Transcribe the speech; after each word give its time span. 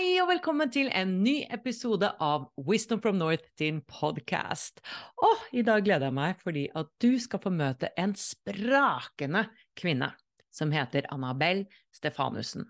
Hei 0.00 0.14
og 0.22 0.30
velkommen 0.30 0.70
til 0.72 0.86
en 0.96 1.10
ny 1.20 1.42
episode 1.52 2.08
av 2.24 2.46
Wisdom 2.56 3.02
from 3.04 3.18
North 3.20 3.50
din 3.60 3.82
podcast. 3.84 4.80
Og 5.20 5.42
i 5.52 5.60
dag 5.60 5.84
gleder 5.84 6.08
jeg 6.08 6.16
meg 6.16 6.38
fordi 6.40 6.62
at 6.72 6.88
du 7.04 7.18
skal 7.20 7.42
få 7.42 7.52
møte 7.52 7.90
en 8.00 8.14
sprakende 8.16 9.42
kvinne 9.76 10.08
som 10.56 10.72
heter 10.72 11.04
Annabelle 11.12 11.68
Stefanussen. 11.92 12.64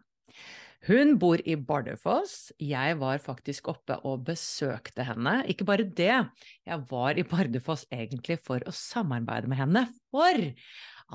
Hun 0.91 1.21
bor 1.23 1.39
i 1.47 1.55
Bardufoss. 1.55 2.51
Jeg 2.59 2.99
var 2.99 3.23
faktisk 3.23 3.71
oppe 3.77 4.01
og 4.03 4.27
besøkte 4.27 5.07
henne. 5.07 5.45
Ikke 5.47 5.69
bare 5.71 5.87
det, 5.87 6.17
jeg 6.67 6.85
var 6.91 7.15
i 7.15 7.29
Bardufoss 7.31 7.87
egentlig 7.95 8.41
for 8.43 8.67
å 8.67 8.75
samarbeide 8.75 9.55
med 9.55 9.69
henne, 9.69 9.87
for 10.11 10.49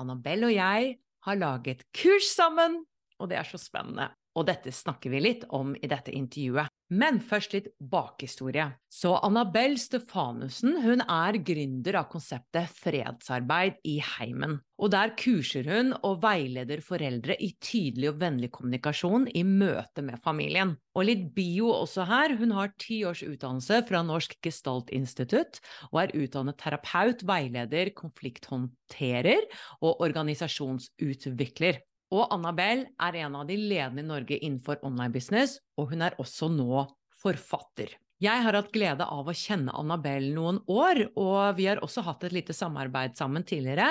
Annabelle 0.00 0.48
og 0.48 0.56
jeg 0.56 0.94
har 1.28 1.44
laget 1.44 1.84
kurs 1.92 2.32
sammen, 2.32 2.86
og 3.20 3.28
det 3.28 3.36
er 3.36 3.52
så 3.52 3.60
spennende 3.60 4.14
og 4.36 4.46
dette 4.50 4.72
snakker 4.74 5.12
vi 5.12 5.22
litt 5.24 5.46
om 5.56 5.72
i 5.80 5.88
dette 5.88 6.12
intervjuet. 6.12 6.68
Men 6.94 7.18
først 7.18 7.54
litt 7.56 7.72
bakhistorie. 7.82 8.68
Så 8.92 9.16
Annabelle 9.26 9.80
Stefanussen 9.80 10.76
hun 10.84 11.00
er 11.02 11.38
gründer 11.42 11.98
av 11.98 12.06
konseptet 12.12 12.70
fredsarbeid 12.78 13.80
i 13.88 13.96
heimen. 14.14 14.60
Og 14.78 14.92
der 14.92 15.14
kurser 15.18 15.66
hun 15.66 15.94
og 16.06 16.20
veileder 16.22 16.82
foreldre 16.84 17.34
i 17.42 17.48
tydelig 17.64 18.12
og 18.12 18.20
vennlig 18.20 18.52
kommunikasjon 18.54 19.26
i 19.34 19.42
møte 19.48 20.04
med 20.06 20.20
familien. 20.22 20.76
Og 20.94 21.08
litt 21.08 21.26
bio 21.34 21.72
også 21.72 22.06
her. 22.06 22.36
Hun 22.38 22.54
har 22.54 22.70
ti 22.78 23.00
års 23.08 23.24
utdannelse 23.26 23.82
fra 23.88 24.04
Norsk 24.06 24.38
Gestaltinstitutt 24.46 25.58
og 25.90 26.04
er 26.04 26.14
utdannet 26.22 26.60
terapeut, 26.60 27.26
veileder, 27.26 27.90
konflikthåndterer 27.98 29.48
og 29.80 30.06
organisasjonsutvikler. 30.06 31.82
Og 32.14 32.30
Annabelle 32.34 32.92
er 33.02 33.20
en 33.24 33.36
av 33.40 33.46
de 33.48 33.56
ledende 33.58 34.04
i 34.04 34.06
Norge 34.06 34.38
innenfor 34.38 34.82
online 34.86 35.14
business, 35.14 35.58
og 35.78 35.90
hun 35.92 36.04
er 36.06 36.18
også 36.22 36.50
nå 36.52 36.84
forfatter. 37.22 37.96
Jeg 38.22 38.40
har 38.46 38.56
hatt 38.56 38.70
glede 38.72 39.04
av 39.12 39.26
å 39.28 39.34
kjenne 39.36 39.74
Annabelle 39.76 40.30
noen 40.32 40.62
år, 40.72 41.02
og 41.20 41.58
vi 41.58 41.66
har 41.68 41.82
også 41.84 42.00
hatt 42.06 42.24
et 42.24 42.32
lite 42.32 42.54
samarbeid 42.56 43.18
sammen 43.18 43.44
tidligere, 43.44 43.90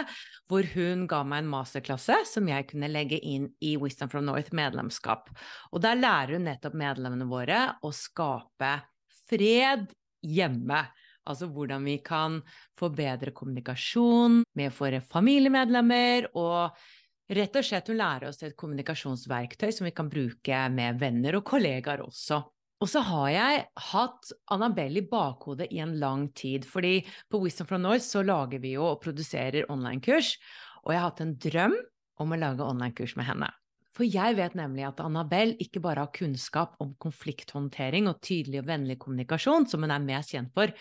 hvor 0.50 0.66
hun 0.72 1.04
ga 1.09 1.20
meg 1.28 1.44
en 1.44 1.52
masterklasse 1.52 2.18
som 2.31 2.50
jeg 2.50 2.66
kunne 2.72 2.90
legge 2.90 3.20
inn 3.22 3.52
i 3.62 3.75
Wisdom 3.78 4.09
from 4.09 4.25
North 4.25 4.56
medlemskap. 4.58 5.30
Og 5.70 5.84
der 5.86 6.00
lærer 6.00 6.40
hun 6.40 6.50
nettopp 6.50 6.74
medlemmene 6.81 7.30
våre 7.30 7.62
å 7.86 7.94
skape 7.94 8.74
fred 9.28 9.92
hjemme. 10.25 10.81
Altså 11.30 11.46
hvordan 11.50 11.86
vi 11.86 12.00
kan 12.06 12.40
få 12.78 12.90
bedre 12.98 13.34
kommunikasjon 13.34 14.42
med 14.58 14.74
våre 14.74 15.06
familiemedlemmer, 15.06 16.31
og 16.34 16.74
Rett 17.25 17.56
og 17.58 17.66
slett 17.66 17.88
hun 17.90 17.97
lærer 17.97 18.30
oss 18.30 18.44
et 18.46 18.53
kommunikasjonsverktøy 18.59 19.72
som 19.74 19.88
vi 19.88 19.94
kan 19.97 20.09
bruke 20.12 20.59
med 20.69 21.00
venner 21.02 21.40
og 21.40 21.47
kollegaer 21.47 22.03
også. 22.06 22.38
Og 22.84 22.91
så 22.91 23.02
har 23.08 23.30
jeg 23.31 23.63
hatt 23.88 24.31
Annabelle 24.53 25.02
i 25.02 25.09
bakhodet 25.09 25.72
i 25.74 25.80
en 25.81 25.96
lang 25.97 26.28
tid, 26.38 26.68
fordi 26.69 27.00
på 27.31 27.40
Wisdom 27.41 27.69
from 27.69 27.86
North 27.86 28.06
så 28.06 28.22
lager 28.25 28.62
vi 28.62 28.75
jo 28.75 28.86
og 28.91 29.00
produserer 29.02 29.66
online-kurs, 29.72 30.36
og 30.84 30.94
jeg 30.94 31.02
har 31.02 31.09
hatt 31.09 31.24
en 31.24 31.38
drøm 31.41 31.78
om 32.22 32.36
å 32.36 32.40
lage 32.40 32.68
online-kurs 32.68 33.16
med 33.18 33.30
henne. 33.31 33.50
For 33.96 34.03
jeg 34.03 34.36
vet 34.36 34.57
nemlig 34.59 34.84
at 34.90 35.00
Annabelle 35.00 35.56
ikke 35.63 35.81
bare 35.81 36.03
har 36.03 36.13
kunnskap 36.13 36.75
om 36.84 36.92
konflikthåndtering 37.00 38.09
og 38.12 38.19
tydelig 38.19 38.59
og 38.62 38.68
vennlig 38.68 39.00
kommunikasjon, 39.00 39.69
som 39.72 39.88
hun 39.88 39.96
er 39.96 40.03
mest 40.03 40.36
kjent 40.36 40.52
for, 40.53 40.74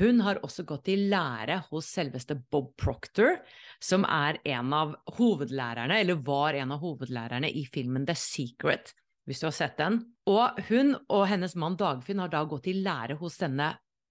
hun 0.00 0.20
har 0.26 0.40
også 0.42 0.64
gått 0.66 0.90
i 0.90 0.96
lære 1.10 1.60
hos 1.68 1.88
selveste 1.94 2.36
Bob 2.50 2.72
Proctor, 2.80 3.38
som 3.78 4.06
er 4.08 4.40
en 4.56 4.72
av 4.74 4.96
hovedlærerne, 5.18 6.00
eller 6.02 6.18
var 6.26 6.58
en 6.58 6.74
av 6.74 6.82
hovedlærerne 6.82 7.50
i 7.50 7.62
filmen 7.70 8.06
The 8.08 8.16
Secret, 8.18 8.94
hvis 9.28 9.42
du 9.42 9.48
har 9.48 9.56
sett 9.56 9.78
den. 9.78 10.00
Og 10.30 10.58
hun 10.68 10.96
og 11.06 11.26
hennes 11.30 11.54
mann 11.54 11.78
Dagfinn 11.78 12.22
har 12.24 12.32
da 12.32 12.42
gått 12.48 12.66
i 12.72 12.78
lære 12.80 13.20
hos 13.22 13.38
denne 13.42 13.70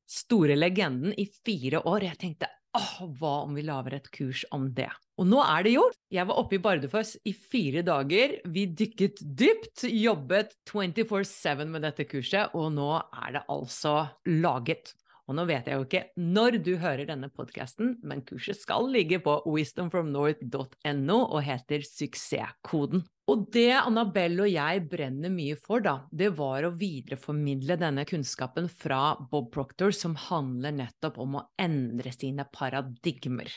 store 0.10 0.56
legenden 0.56 1.16
i 1.20 1.28
fire 1.28 1.84
år. 1.90 2.08
Jeg 2.08 2.22
tenkte 2.22 2.52
åh, 2.74 3.04
hva 3.20 3.34
om 3.44 3.54
vi 3.58 3.66
lager 3.66 4.00
et 4.00 4.10
kurs 4.14 4.44
om 4.56 4.70
det? 4.74 4.90
Og 5.22 5.28
nå 5.30 5.44
er 5.44 5.66
det 5.66 5.76
gjort! 5.76 6.00
Jeg 6.14 6.26
var 6.30 6.40
oppe 6.42 6.58
i 6.58 6.64
Bardufoss 6.64 7.16
i 7.30 7.36
fire 7.36 7.84
dager. 7.86 8.40
Vi 8.50 8.66
dykket 8.72 9.22
dypt, 9.22 9.86
jobbet 9.86 10.56
24-7 10.72 11.68
med 11.70 11.86
dette 11.86 12.08
kurset, 12.10 12.56
og 12.58 12.72
nå 12.74 12.90
er 12.98 13.36
det 13.38 13.44
altså 13.52 14.00
laget. 14.32 14.96
Og 15.24 15.38
nå 15.38 15.46
vet 15.48 15.68
jeg 15.70 15.80
jo 15.80 15.86
ikke 15.86 16.04
når 16.20 16.58
du 16.66 16.74
hører 16.82 17.08
denne 17.08 17.30
podkasten, 17.32 17.96
men 18.04 18.26
kurset 18.28 18.60
skal 18.60 18.90
ligge 18.92 19.22
på 19.24 19.38
wisdomfromnorth.no 19.48 21.18
og 21.24 21.40
heter 21.48 21.86
Suksesskoden. 21.88 23.06
Og 23.32 23.46
det 23.56 23.70
Annabelle 23.80 24.44
og 24.44 24.52
jeg 24.52 24.82
brenner 24.92 25.32
mye 25.32 25.56
for, 25.56 25.80
da, 25.86 26.02
det 26.12 26.34
var 26.36 26.68
å 26.68 26.74
videreformidle 26.76 27.78
denne 27.80 28.04
kunnskapen 28.10 28.68
fra 28.68 29.14
Bob 29.32 29.48
Proctor, 29.54 29.96
som 29.96 30.18
handler 30.20 30.76
nettopp 30.82 31.22
om 31.24 31.40
å 31.40 31.46
endre 31.62 32.12
sine 32.12 32.44
paradigmer. 32.52 33.48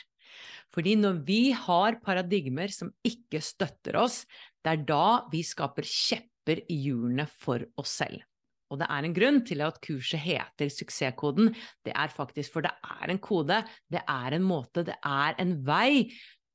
Fordi 0.71 0.95
når 0.99 1.19
vi 1.27 1.41
har 1.55 1.99
paradigmer 2.03 2.71
som 2.71 2.93
ikke 3.07 3.43
støtter 3.43 3.99
oss, 3.99 4.21
det 4.63 4.73
er 4.73 4.87
da 4.87 5.27
vi 5.31 5.43
skaper 5.47 5.87
kjepper 5.87 6.63
i 6.71 6.79
hjulene 6.87 7.27
for 7.27 7.67
oss 7.79 7.99
selv. 8.03 8.26
Og 8.71 8.81
det 8.81 8.89
er 8.91 9.07
en 9.07 9.15
grunn 9.15 9.41
til 9.47 9.63
at 9.65 9.79
kurset 9.83 10.23
heter 10.23 10.71
Suksesskoden. 10.73 11.53
Det 11.85 11.95
er 11.95 12.13
faktisk 12.13 12.55
for 12.57 12.65
det 12.65 12.73
er 12.83 13.13
en 13.13 13.21
kode, 13.23 13.61
det 13.91 14.03
er 14.03 14.37
en 14.37 14.45
måte, 14.45 14.85
det 14.87 14.97
er 15.05 15.37
en 15.41 15.57
vei 15.67 16.07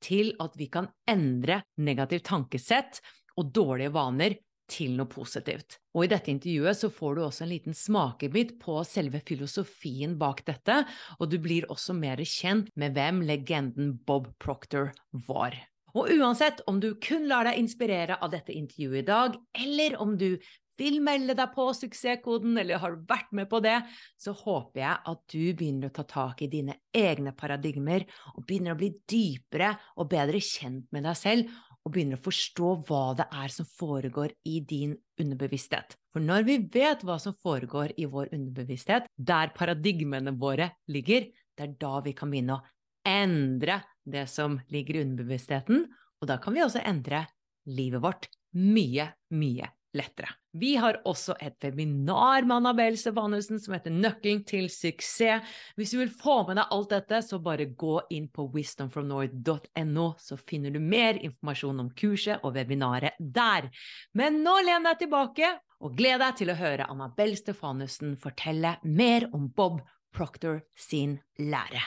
til 0.03 0.33
at 0.43 0.57
vi 0.59 0.67
kan 0.71 0.89
endre 1.09 1.61
negativt 1.79 2.27
tankesett 2.27 2.99
og 3.39 3.53
dårlige 3.55 3.93
vaner 3.95 4.35
til 4.69 4.95
noe 4.97 5.09
positivt. 5.11 5.77
Og 5.93 6.05
i 6.05 6.11
dette 6.11 6.31
intervjuet 6.31 6.79
så 6.79 6.89
får 6.93 7.17
du 7.17 7.23
også 7.25 7.45
en 7.45 7.51
liten 7.51 7.77
smakebit 7.77 8.55
på 8.61 8.79
selve 8.87 9.21
filosofien 9.25 10.15
bak 10.19 10.43
dette, 10.47 10.79
og 11.19 11.29
du 11.31 11.37
blir 11.43 11.67
også 11.71 11.95
mer 11.97 12.21
kjent 12.23 12.71
med 12.79 12.95
hvem 12.97 13.21
legenden 13.27 13.93
Bob 14.07 14.31
Proctor 14.41 14.93
var. 15.27 15.57
Og 15.93 16.09
uansett 16.09 16.63
om 16.69 16.79
du 16.81 16.95
kun 16.97 17.27
lar 17.29 17.45
deg 17.45 17.59
inspirere 17.61 18.17
av 18.17 18.31
dette 18.33 18.55
intervjuet 18.55 19.03
i 19.03 19.07
dag, 19.11 19.35
eller 19.61 19.99
om 20.01 20.15
du 20.17 20.31
vil 20.79 20.99
melde 21.05 21.35
deg 21.37 21.51
på 21.53 21.67
suksesskoden, 21.77 22.55
eller 22.59 22.81
har 22.81 22.97
vært 23.09 23.33
med 23.35 23.49
på 23.51 23.59
det, 23.63 23.75
så 24.19 24.33
håper 24.37 24.81
jeg 24.81 25.01
at 25.13 25.21
du 25.33 25.43
begynner 25.53 25.91
å 25.91 25.95
ta 25.95 26.05
tak 26.09 26.41
i 26.45 26.49
dine 26.51 26.79
egne 26.95 27.35
paradigmer, 27.37 28.05
og 28.33 28.47
begynner 28.47 28.75
å 28.75 28.79
bli 28.79 28.91
dypere 29.09 29.73
og 29.97 30.09
bedre 30.13 30.41
kjent 30.43 30.89
med 30.95 31.07
deg 31.07 31.19
selv, 31.19 31.53
og 31.83 31.91
begynner 31.91 32.19
å 32.19 32.23
forstå 32.23 32.69
hva 32.87 33.03
det 33.19 33.25
er 33.35 33.51
som 33.51 33.67
foregår 33.67 34.31
i 34.47 34.59
din 34.67 34.93
underbevissthet. 35.19 35.97
For 36.13 36.23
når 36.23 36.45
vi 36.47 36.59
vet 36.71 37.03
hva 37.03 37.17
som 37.19 37.35
foregår 37.43 37.95
i 37.99 38.07
vår 38.09 38.31
underbevissthet, 38.31 39.09
der 39.17 39.51
paradigmene 39.55 40.35
våre 40.39 40.71
ligger, 40.87 41.27
det 41.53 41.65
er 41.65 41.75
da 41.81 41.97
vi 42.05 42.15
kan 42.17 42.31
begynne 42.31 42.55
å 42.59 42.63
endre 43.07 43.81
det 44.07 44.25
som 44.31 44.55
ligger 44.71 44.97
i 44.99 45.03
underbevisstheten, 45.03 45.83
og 46.21 46.29
da 46.29 46.39
kan 46.39 46.55
vi 46.55 46.63
også 46.63 46.85
endre 46.87 47.25
livet 47.67 48.03
vårt 48.03 48.29
mye, 48.55 49.09
mye 49.35 49.67
lettere. 49.97 50.31
Vi 50.53 50.75
har 50.77 50.99
også 51.09 51.33
et 51.41 51.55
webinar 51.65 52.45
med 52.45 52.59
Annabelle 52.59 52.97
Stefanussen 52.99 53.57
som 53.61 53.73
heter 53.73 53.93
Nøkkelen 53.93 54.43
til 54.45 54.67
suksess. 54.69 55.41
Hvis 55.73 55.93
du 55.95 55.97
vil 55.97 56.11
få 56.13 56.43
med 56.45 56.59
deg 56.59 56.75
alt 56.75 56.91
dette, 56.93 57.21
så 57.25 57.39
bare 57.41 57.65
gå 57.65 57.95
inn 58.13 58.27
på 58.29 58.45
wisdomfromnorth.no, 58.53 60.05
så 60.21 60.37
finner 60.37 60.75
du 60.75 60.77
mer 60.77 61.17
informasjon 61.17 61.81
om 61.81 61.89
kurset 61.97 62.45
og 62.45 62.53
webinaret 62.59 63.17
der. 63.17 63.71
Men 64.13 64.43
nå 64.45 64.59
len 64.67 64.85
deg 64.85 65.01
tilbake, 65.01 65.49
og 65.83 65.97
gled 65.97 66.21
deg 66.21 66.37
til 66.37 66.53
å 66.53 66.59
høre 66.59 66.87
Annabelle 66.91 67.39
Stefanussen 67.39 68.13
fortelle 68.21 68.77
mer 68.85 69.25
om 69.33 69.49
Bob 69.49 69.81
Proctor 70.13 70.61
sin 70.77 71.17
lære. 71.41 71.81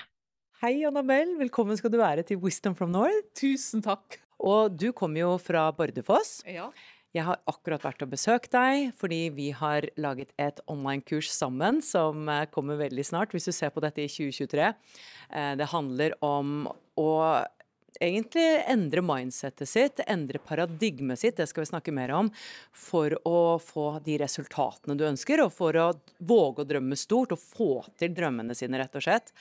Hei, 0.65 0.81
Annabelle. 0.89 1.39
Velkommen 1.39 1.79
skal 1.79 1.95
du 1.95 2.01
være 2.01 2.27
til 2.27 2.43
Wisdom 2.43 2.75
from 2.75 2.91
North. 2.91 3.31
Tusen 3.39 3.85
takk. 3.87 4.19
Og 4.43 4.75
du 4.75 4.91
kommer 4.97 5.23
jo 5.23 5.33
fra 5.41 5.69
Bordufoss. 5.73 6.41
Ja. 6.51 6.73
Jeg 7.17 7.25
har 7.25 7.39
akkurat 7.49 7.81
vært 7.81 8.03
og 8.05 8.11
besøkt 8.13 8.53
deg, 8.53 8.91
fordi 8.99 9.21
vi 9.33 9.49
har 9.57 9.87
laget 9.97 10.35
et 10.43 10.59
online-kurs 10.69 11.31
sammen 11.33 11.79
som 11.85 12.29
eh, 12.29 12.45
kommer 12.53 12.77
veldig 12.77 13.05
snart, 13.09 13.33
hvis 13.33 13.49
du 13.49 13.55
ser 13.57 13.73
på 13.73 13.81
dette 13.85 14.05
i 14.05 14.11
2023. 14.11 14.67
Eh, 15.31 15.53
det 15.57 15.71
handler 15.73 16.17
om 16.27 16.67
å 17.01 17.13
egentlig 18.01 18.45
endre 18.69 19.01
mindsettet 19.05 19.69
sitt, 19.71 20.03
endre 20.07 20.41
paradigmet 20.45 21.21
sitt, 21.21 21.39
det 21.39 21.49
skal 21.49 21.65
vi 21.65 21.71
snakke 21.71 21.95
mer 21.97 22.13
om, 22.13 22.31
for 22.77 23.17
å 23.29 23.57
få 23.63 23.87
de 24.05 24.19
resultatene 24.21 24.97
du 24.99 25.07
ønsker, 25.09 25.41
og 25.45 25.55
for 25.57 25.79
å 25.81 25.87
våge 26.19 26.65
å 26.65 26.69
drømme 26.69 26.99
stort 27.01 27.33
og 27.33 27.41
få 27.41 27.71
til 27.97 28.13
drømmene 28.17 28.57
sine, 28.57 28.81
rett 28.83 28.97
og 28.99 29.07
slett. 29.07 29.33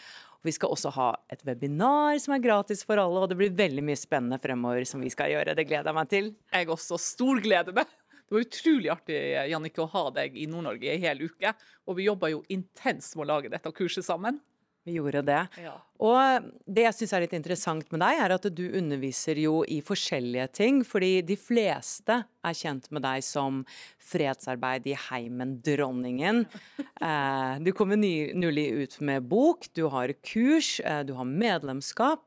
Vi 0.45 0.53
skal 0.53 0.69
også 0.75 0.91
ha 0.93 1.09
et 1.33 1.41
webinar 1.47 2.19
som 2.21 2.35
er 2.35 2.43
gratis 2.43 2.83
for 2.85 3.01
alle, 3.01 3.23
og 3.23 3.31
det 3.31 3.37
blir 3.39 3.53
veldig 3.57 3.81
mye 3.87 3.97
spennende 3.97 4.37
fremover 4.41 4.85
som 4.85 5.01
vi 5.01 5.09
skal 5.13 5.31
gjøre. 5.33 5.55
Det 5.57 5.65
gleder 5.65 5.89
jeg 5.89 5.97
meg 5.97 6.11
til. 6.11 6.27
Jeg 6.53 6.69
også 6.69 6.99
storgleder 7.01 7.73
meg. 7.73 7.89
Det 8.25 8.33
var 8.33 8.45
utrolig 8.45 8.89
artig 8.93 9.17
Jannicke, 9.51 9.83
å 9.83 9.89
ha 9.89 10.03
deg 10.13 10.37
i 10.37 10.45
Nord-Norge 10.49 10.87
i 10.87 10.93
en 10.95 11.03
hel 11.03 11.23
uke. 11.25 11.53
Og 11.85 11.97
vi 11.97 12.07
jobba 12.07 12.29
jo 12.33 12.43
intenst 12.53 13.17
med 13.17 13.25
å 13.25 13.31
lage 13.35 13.51
dette 13.53 13.73
kurset 13.73 14.05
sammen. 14.05 14.39
Vi 14.85 14.99
gjorde 14.99 15.23
det. 15.25 15.41
Ja. 15.63 15.73
Og 16.05 16.49
det 16.69 16.83
jeg 16.83 16.93
syns 16.93 17.13
er 17.15 17.23
litt 17.23 17.33
interessant 17.33 17.87
med 17.89 18.03
deg, 18.03 18.19
er 18.21 18.33
at 18.35 18.43
du 18.53 18.63
underviser 18.77 19.39
jo 19.41 19.63
i 19.65 19.79
forskjellige 19.85 20.45
ting. 20.59 20.83
Fordi 20.85 21.23
de 21.25 21.37
fleste 21.39 22.19
er 22.45 22.57
kjent 22.59 22.91
med 22.93 23.01
deg 23.05 23.23
som 23.25 23.63
fredsarbeid 24.11 24.85
i 24.91 24.97
heimen, 25.09 25.59
dronningen. 25.65 26.45
Eh, 27.05 27.57
du 27.59 27.73
kommer 27.75 27.99
nylig 27.99 28.63
ut 28.71 28.93
med 29.03 29.25
bok, 29.27 29.67
du 29.75 29.83
har 29.91 30.13
kurs, 30.25 30.79
eh, 30.79 31.01
du 31.05 31.11
har 31.17 31.27
medlemskap. 31.27 32.23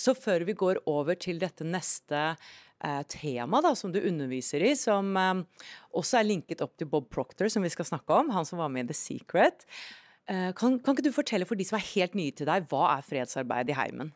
Så 0.00 0.14
før 0.16 0.46
vi 0.48 0.56
går 0.58 0.80
over 0.88 1.18
til 1.20 1.38
dette 1.38 1.66
neste 1.68 2.22
eh, 2.32 3.02
tema 3.12 3.60
da, 3.62 3.74
som 3.78 3.92
du 3.92 4.00
underviser 4.00 4.64
i, 4.64 4.72
som 4.80 5.12
også 5.92 6.18
er 6.22 6.26
linket 6.30 6.64
opp 6.64 6.74
til 6.80 6.88
Bob 6.90 7.10
Proctor, 7.12 7.52
som 7.52 7.62
vi 7.62 7.70
skal 7.74 7.86
snakke 7.92 8.16
om, 8.16 8.32
han 8.34 8.48
som 8.48 8.62
var 8.64 8.72
med 8.72 8.88
i 8.88 8.94
The 8.94 8.98
Secret. 8.98 9.68
Eh, 10.28 10.50
kan, 10.52 10.76
kan, 10.84 10.94
ikke 10.94 11.08
du 11.08 11.14
fortelle 11.14 11.48
for 11.48 11.56
de 11.56 11.64
som 11.64 11.78
er 11.78 11.86
helt 11.94 12.16
nye 12.18 12.34
til 12.36 12.48
deg, 12.48 12.66
hva 12.68 12.98
er 12.98 13.06
fredsarbeid 13.06 13.72
i 13.72 13.76
heimen? 13.78 14.12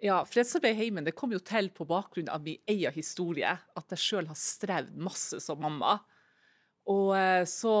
Ja, 0.00 0.20
Fredsarbeid 0.28 0.76
i 0.76 0.84
heimen 0.84 1.06
det 1.08 1.16
kom 1.18 1.32
jo 1.34 1.40
til 1.42 1.72
på 1.74 1.84
bakgrunn 1.88 2.30
av 2.30 2.44
min 2.44 2.60
egen 2.70 2.94
historie. 2.94 3.50
At 3.50 3.96
jeg 3.96 4.04
sjøl 4.04 4.30
har 4.30 4.38
strevd 4.38 4.94
masse 5.02 5.40
som 5.42 5.60
mamma. 5.60 5.98
Og 6.88 7.12
eh, 7.18 7.42
så 7.50 7.74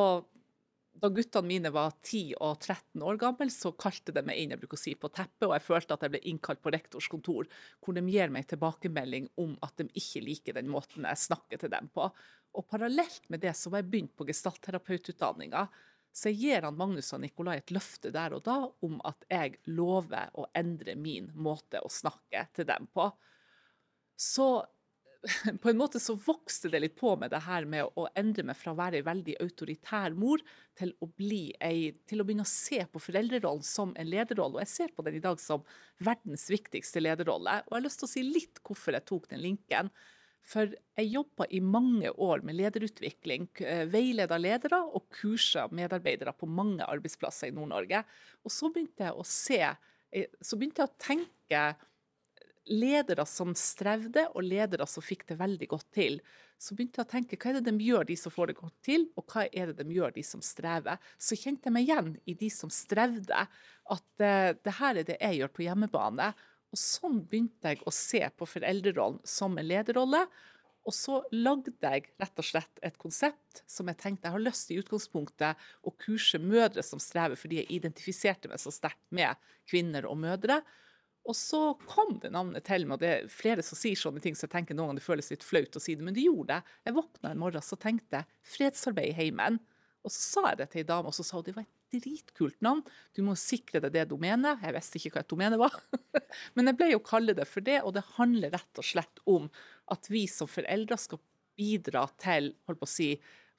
da 0.98 1.10
guttene 1.14 1.46
mine 1.46 1.70
var 1.70 1.92
10 2.02 2.34
og 2.42 2.56
13 2.58 3.02
år 3.06 3.18
gamle, 3.20 3.46
så 3.54 3.70
kalte 3.78 4.12
de 4.14 4.22
meg 4.26 4.40
inn 4.40 4.54
jeg 4.54 4.60
bruker 4.60 4.78
å 4.78 4.82
si, 4.82 4.94
på 4.98 5.10
teppet, 5.14 5.46
og 5.46 5.54
jeg 5.54 5.64
følte 5.64 5.94
at 5.94 6.04
jeg 6.04 6.14
ble 6.14 6.20
innkalt 6.32 6.62
på 6.64 6.72
rektors 6.74 7.06
kontor, 7.12 7.46
hvor 7.78 7.94
de 7.94 8.02
gir 8.10 8.32
meg 8.34 8.48
tilbakemelding 8.50 9.28
om 9.38 9.54
at 9.62 9.78
de 9.78 9.86
ikke 10.00 10.24
liker 10.26 10.58
den 10.58 10.70
måten 10.72 11.06
jeg 11.06 11.22
snakker 11.22 11.62
til 11.62 11.70
dem 11.70 11.86
på. 11.94 12.08
Og 12.58 12.66
Parallelt 12.66 13.28
med 13.30 13.44
det 13.44 13.54
så 13.54 13.70
var 13.70 13.84
jeg 13.84 13.92
begynt 13.92 14.16
på 14.18 14.26
gestaltterapeututdanninga. 14.26 15.68
Så 16.12 16.32
jeg 16.32 16.40
gir 16.40 16.66
han 16.66 16.78
Magnus 16.78 17.12
og 17.14 17.22
Nikolai 17.22 17.58
et 17.60 17.72
løfte 17.74 18.10
der 18.14 18.34
og 18.36 18.42
da 18.46 18.56
om 18.84 18.98
at 19.06 19.26
jeg 19.30 19.58
lover 19.70 20.32
å 20.38 20.48
endre 20.58 20.96
min 20.98 21.30
måte 21.36 21.82
å 21.84 21.92
snakke 21.92 22.48
til 22.56 22.66
dem 22.68 22.88
på. 22.94 23.10
Så 24.18 24.48
på 25.62 25.70
en 25.70 25.78
måte 25.78 26.00
så 26.00 26.14
vokste 26.14 26.70
det 26.70 26.80
litt 26.82 26.96
på 26.98 27.14
med 27.18 27.32
det 27.34 27.40
her 27.46 27.66
med 27.68 27.90
å 27.98 28.06
endre 28.18 28.44
meg 28.46 28.58
fra 28.58 28.72
å 28.72 28.78
være 28.78 29.00
ei 29.00 29.06
veldig 29.06 29.34
autoritær 29.42 30.14
mor 30.18 30.42
til 30.78 30.92
å, 31.02 31.08
ei, 31.18 31.90
til 32.08 32.22
å 32.22 32.26
begynne 32.26 32.46
å 32.46 32.50
se 32.50 32.84
på 32.86 33.02
foreldrerollen 33.02 33.66
som 33.66 33.94
en 33.98 34.10
lederrolle. 34.10 34.58
Og 34.58 34.64
jeg 34.64 34.74
ser 34.74 34.94
på 34.94 35.04
den 35.06 35.18
i 35.18 35.24
dag 35.24 35.40
som 35.42 35.66
verdens 36.04 36.46
viktigste 36.52 37.02
lederrolle. 37.02 37.60
Og 37.66 37.74
jeg 37.74 37.80
har 37.80 37.86
lyst 37.88 38.02
til 38.02 38.10
å 38.10 38.14
si 38.14 38.24
litt 38.26 38.62
hvorfor 38.62 38.98
jeg 38.98 39.08
tok 39.10 39.28
den 39.32 39.42
linken. 39.42 39.90
For 40.48 40.70
jeg 40.96 41.10
jobba 41.12 41.44
i 41.52 41.60
mange 41.60 42.10
år 42.10 42.40
med 42.46 42.56
lederutvikling, 42.56 43.50
eh, 43.60 43.84
veileda 43.92 44.38
ledere 44.40 44.80
og 44.80 45.10
kursa 45.12 45.66
medarbeidere 45.68 46.32
på 46.32 46.48
mange 46.48 46.86
arbeidsplasser 46.88 47.50
i 47.50 47.56
Nord-Norge. 47.56 48.00
Og 48.44 48.54
så 48.54 48.72
begynte 48.72 49.04
jeg 49.04 49.12
å 49.12 49.26
se, 49.26 49.60
eh, 50.12 50.26
så 50.40 50.56
begynte 50.56 50.80
jeg 50.80 50.88
å 50.88 50.98
tenke 50.98 51.76
ledere 52.68 53.24
som 53.26 53.54
strevde, 53.56 54.26
og 54.34 54.44
ledere 54.44 54.86
som 54.88 55.04
fikk 55.04 55.26
det 55.28 55.38
veldig 55.40 55.68
godt 55.68 55.88
til. 55.92 56.20
Så 56.58 56.74
begynte 56.74 57.00
jeg 57.00 57.06
å 57.06 57.12
tenke 57.12 57.38
hva 57.38 57.52
er 57.52 57.60
det 57.60 57.70
de 57.70 57.86
gjør, 57.86 58.06
de 58.08 58.16
som 58.16 58.32
får 58.34 58.50
det 58.50 58.58
godt 58.58 58.76
til, 58.82 59.06
og 59.16 59.26
hva 59.30 59.46
er 59.52 59.72
det 59.72 59.86
de 59.86 59.94
gjør, 59.94 60.14
de 60.16 60.24
som 60.26 60.42
strever. 60.44 60.98
Så 61.16 61.38
kjente 61.38 61.68
jeg 61.68 61.76
meg 61.76 61.88
igjen 61.88 62.12
i 62.26 62.34
de 62.34 62.50
som 62.50 62.72
strevde, 62.72 63.46
at 63.88 64.06
uh, 64.20 64.52
det 64.52 64.74
her 64.80 65.00
er 65.00 65.06
det 65.08 65.18
jeg 65.20 65.38
gjør 65.40 65.52
på 65.54 65.64
hjemmebane. 65.68 66.32
Og 66.68 66.80
sånn 66.80 67.22
begynte 67.24 67.72
jeg 67.72 67.82
å 67.86 67.94
se 67.94 68.20
på 68.36 68.48
foreldrerollen 68.48 69.20
som 69.26 69.56
en 69.56 69.68
lederrolle. 69.68 70.24
Og 70.88 70.94
så 70.96 71.18
lagde 71.34 71.74
jeg 71.84 72.06
rett 72.20 72.40
og 72.40 72.46
slett 72.46 72.82
et 72.86 72.96
konsept 73.00 73.62
som 73.68 73.90
jeg 73.90 74.00
tenkte 74.00 74.28
jeg 74.28 74.36
har 74.36 74.44
lyst 74.44 74.70
i 74.72 74.78
utgangspunktet 74.80 75.64
å 75.84 75.92
kurse 76.00 76.40
mødre 76.40 76.84
som 76.86 77.00
strever, 77.02 77.36
fordi 77.36 77.60
jeg 77.60 77.72
identifiserte 77.76 78.48
meg 78.48 78.60
så 78.62 78.72
sterkt 78.72 79.04
med 79.12 79.36
kvinner 79.68 80.08
og 80.08 80.16
mødre. 80.22 80.62
Og 81.28 81.36
så 81.36 81.60
kom 81.84 82.14
det 82.22 82.30
navnet 82.32 82.64
til 82.64 82.86
meg, 82.88 82.96
og 82.96 83.02
det 83.02 83.10
er 83.12 83.32
flere 83.32 83.64
som 83.64 83.76
sier 83.76 84.00
sånne 84.00 84.22
ting, 84.24 84.36
så 84.36 84.46
jeg 84.46 84.54
tenker 84.54 84.76
noen 84.76 84.94
ganger 84.94 85.02
det 85.02 85.08
føles 85.10 85.28
litt 85.34 85.44
flaut 85.44 85.76
å 85.76 85.82
si 85.82 85.96
det, 85.98 86.06
men 86.06 86.16
det 86.16 86.24
gjorde 86.24 86.54
det. 86.54 86.76
Jeg 86.88 86.96
våkna 86.96 87.34
en 87.34 87.42
morgen 87.42 87.74
og 87.76 87.82
tenkte 87.84 88.22
fredsarbeid 88.48 89.12
i 89.12 89.18
heimen. 89.18 89.58
Og 90.06 90.14
så 90.14 90.22
sa 90.22 90.44
jeg 90.52 90.62
det 90.62 90.70
til 90.72 90.86
ei 90.86 90.88
dame, 90.88 91.10
og 91.10 91.16
så 91.18 91.26
sa 91.26 91.36
hun 91.36 91.44
det 91.50 91.56
var 91.58 91.68
et 91.68 91.77
dritkult 91.92 92.58
navn. 92.64 92.82
Du 93.16 93.22
må 93.26 93.36
sikre 93.38 93.82
deg 93.84 93.94
det 93.94 94.06
domenet. 94.10 94.62
Jeg 94.64 94.76
visste 94.76 95.00
ikke 95.00 95.14
hva 95.16 95.24
et 95.24 95.32
domene 95.32 95.58
var. 95.60 95.74
Men 96.56 96.70
jeg 96.70 96.78
ble 96.80 96.92
jo 96.92 97.02
kalle 97.04 97.36
det 97.36 97.48
for 97.50 97.64
det, 97.64 97.80
og 97.82 97.96
det 97.96 98.06
handler 98.16 98.54
rett 98.56 98.82
og 98.82 98.86
slett 98.86 99.24
om 99.28 99.50
at 99.92 100.10
vi 100.12 100.26
som 100.30 100.50
foreldre 100.50 100.98
skal 101.00 101.22
bidra 101.58 102.06
til 102.22 102.52
holdt 102.68 102.80
på 102.80 102.86
å 102.86 102.92
si, 102.92 103.12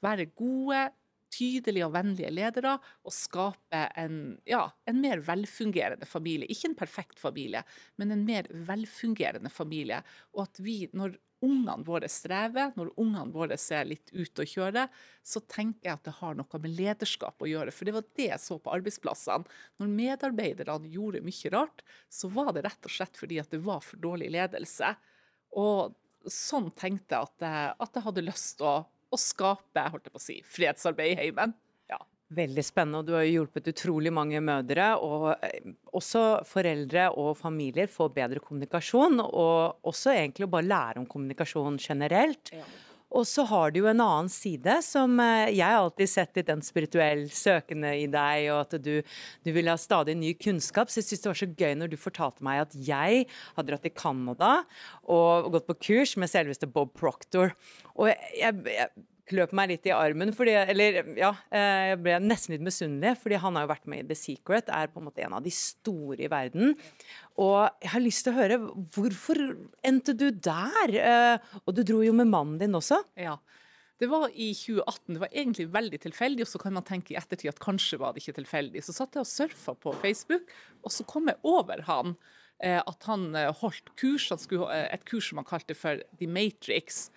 være 0.05 0.29
gode, 0.39 0.87
tydelige 1.29 1.85
og 1.85 1.93
vennlige 1.93 2.31
ledere 2.33 2.75
og 3.05 3.13
skape 3.13 3.83
en, 4.01 4.15
ja, 4.49 4.63
en 4.89 5.01
mer 5.03 5.21
velfungerende 5.25 6.07
familie. 6.09 6.49
Ikke 6.49 6.71
en 6.71 6.77
perfekt 6.79 7.21
familie, 7.21 7.61
men 8.01 8.13
en 8.15 8.25
mer 8.25 8.49
velfungerende 8.49 9.51
familie. 9.53 10.01
Og 10.35 10.47
at 10.47 10.61
vi, 10.63 10.81
når 10.93 11.17
ungene 11.45 11.85
våre 11.87 12.09
strever, 12.11 12.73
når 12.75 12.91
ungene 12.99 13.33
våre 13.33 13.57
ser 13.59 13.87
litt 13.87 14.11
ute 14.11 14.43
å 14.43 14.49
kjøre, 14.49 14.85
så 15.23 15.41
tenker 15.47 15.89
jeg 15.89 15.97
at 15.97 16.09
det 16.09 16.15
har 16.19 16.35
noe 16.37 16.61
med 16.63 16.75
lederskap 16.75 17.41
å 17.41 17.49
gjøre. 17.49 17.73
For 17.75 17.87
det 17.87 17.95
var 17.95 18.07
det 18.19 18.27
jeg 18.27 18.43
så 18.43 18.59
på 18.59 18.73
arbeidsplassene. 18.75 19.47
Når 19.79 19.93
medarbeiderne 19.95 20.91
gjorde 20.91 21.23
mye 21.25 21.53
rart, 21.55 21.83
så 22.11 22.31
var 22.33 22.51
det 22.55 22.65
rett 22.67 22.89
og 22.89 22.95
slett 22.95 23.19
fordi 23.19 23.39
at 23.41 23.51
det 23.53 23.61
var 23.65 23.83
for 23.85 24.01
dårlig 24.03 24.31
ledelse. 24.35 24.93
Og 25.59 25.95
sånn 26.29 26.69
tenkte 26.77 27.15
jeg 27.15 27.29
at 27.31 27.47
jeg, 27.47 27.73
at 27.87 27.95
jeg 27.95 28.07
hadde 28.09 28.27
lyst 28.27 28.57
til 28.59 28.69
å, 28.69 28.77
å 28.85 29.19
skape 29.19 29.87
holdt 29.93 30.09
jeg 30.09 30.15
på 30.15 30.21
å 30.21 30.27
si, 30.27 30.39
fredsarbeid 30.57 31.15
i 31.15 31.19
heimen. 31.23 31.55
Veldig 32.29 32.61
spennende, 32.61 32.99
og 33.01 33.07
du 33.07 33.15
har 33.15 33.23
jo 33.25 33.39
hjulpet 33.39 33.71
utrolig 33.71 34.11
mange 34.13 34.37
mødre, 34.45 34.91
og 35.01 35.31
eh, 35.45 35.71
også 35.97 36.43
foreldre 36.45 37.07
og 37.17 37.31
familier 37.39 37.89
får 37.89 38.11
bedre 38.13 38.43
kommunikasjon, 38.43 39.17
og 39.25 39.89
også 39.89 40.13
egentlig 40.13 40.45
å 40.45 40.51
bare 40.53 40.69
lære 40.69 41.01
om 41.01 41.09
kommunikasjon 41.09 41.81
generelt. 41.81 42.53
Ja. 42.53 42.67
Og 43.09 43.25
så 43.25 43.41
har 43.49 43.73
du 43.73 43.79
jo 43.81 43.89
en 43.89 44.03
annen 44.05 44.29
side 44.29 44.75
som 44.85 45.17
eh, 45.23 45.49
jeg 45.55 45.65
har 45.65 45.81
alltid 45.81 46.11
sett 46.11 46.37
litt 46.37 46.51
den 46.51 46.61
spirituelle 46.65 47.25
søkende 47.33 47.95
i 47.97 48.05
deg, 48.05 48.51
og 48.53 48.61
at 48.67 48.77
du, 48.85 48.99
du 49.41 49.51
vil 49.55 49.71
ha 49.71 49.77
stadig 49.81 50.13
ny 50.19 50.35
kunnskap. 50.37 50.93
Så 50.93 51.01
jeg 51.01 51.09
syns 51.09 51.25
det 51.25 51.31
var 51.31 51.41
så 51.41 51.49
gøy 51.49 51.77
når 51.79 51.89
du 51.89 51.97
fortalte 51.97 52.45
meg 52.45 52.67
at 52.67 52.77
jeg 52.77 53.25
har 53.57 53.65
dratt 53.65 53.87
til 53.87 53.95
Canada 53.97 54.59
og 55.09 55.49
gått 55.55 55.65
på 55.71 55.79
kurs 55.89 56.13
med 56.21 56.29
selveste 56.29 56.69
Bob 56.69 56.93
Proctor. 56.93 57.57
Og 57.97 58.11
jeg, 58.11 58.21
jeg, 58.37 58.77
jeg 58.77 59.09
kløp 59.29 59.53
meg 59.55 59.71
litt 59.71 59.87
i 59.87 59.93
armen, 59.93 60.31
fordi, 60.35 60.55
eller 60.73 60.99
ja, 61.17 61.31
eh, 61.53 61.91
jeg 61.91 61.99
ble 62.03 62.15
nesten 62.23 62.55
litt 62.55 62.65
misunnelig, 62.65 63.15
fordi 63.21 63.39
han 63.43 63.57
har 63.57 63.65
jo 63.65 63.71
vært 63.71 63.87
med 63.91 64.03
i 64.03 64.07
The 64.09 64.17
Secret, 64.17 64.71
er 64.73 64.89
på 64.91 65.01
en 65.01 65.07
måte 65.09 65.23
en 65.25 65.35
av 65.37 65.45
de 65.45 65.53
store 65.53 66.25
i 66.25 66.31
verden. 66.31 66.73
Og 67.39 67.69
jeg 67.83 67.93
har 67.93 68.03
lyst 68.03 68.25
til 68.25 68.33
å 68.33 68.39
høre, 68.39 68.59
hvorfor 68.95 69.43
endte 69.85 70.15
du 70.17 70.27
der? 70.31 70.95
Eh, 70.97 71.61
og 71.63 71.77
du 71.77 71.83
dro 71.87 72.01
jo 72.05 72.15
med 72.17 72.31
mannen 72.31 72.57
din 72.61 72.77
også. 72.79 73.01
Ja. 73.19 73.37
Det 73.99 74.07
var 74.07 74.31
i 74.31 74.53
2018. 74.55 75.13
Det 75.13 75.21
var 75.21 75.33
egentlig 75.35 75.69
veldig 75.73 76.01
tilfeldig, 76.05 76.45
og 76.45 76.51
så 76.51 76.61
kan 76.61 76.75
man 76.77 76.87
tenke 76.87 77.13
i 77.13 77.19
ettertid 77.19 77.51
at 77.51 77.63
kanskje 77.63 77.99
var 77.99 78.15
det 78.15 78.23
ikke 78.23 78.37
tilfeldig. 78.39 78.83
Så 78.85 78.95
satt 78.95 79.17
jeg 79.17 79.25
og 79.25 79.31
surfa 79.31 79.75
på 79.75 79.95
Facebook, 80.01 80.51
og 80.83 80.95
så 80.95 81.05
kom 81.07 81.27
jeg 81.31 81.41
over 81.47 81.83
han. 81.89 82.15
Eh, 82.63 82.79
at 82.79 83.09
han 83.11 83.31
holdt 83.61 83.91
kurs, 83.99 84.29
han 84.31 84.39
skulle, 84.39 84.71
et 84.87 85.03
kurs 85.07 85.29
som 85.31 85.39
han 85.41 85.47
kalte 85.47 85.75
for 85.77 85.99
The 86.19 86.31
Matrix. 86.31 87.09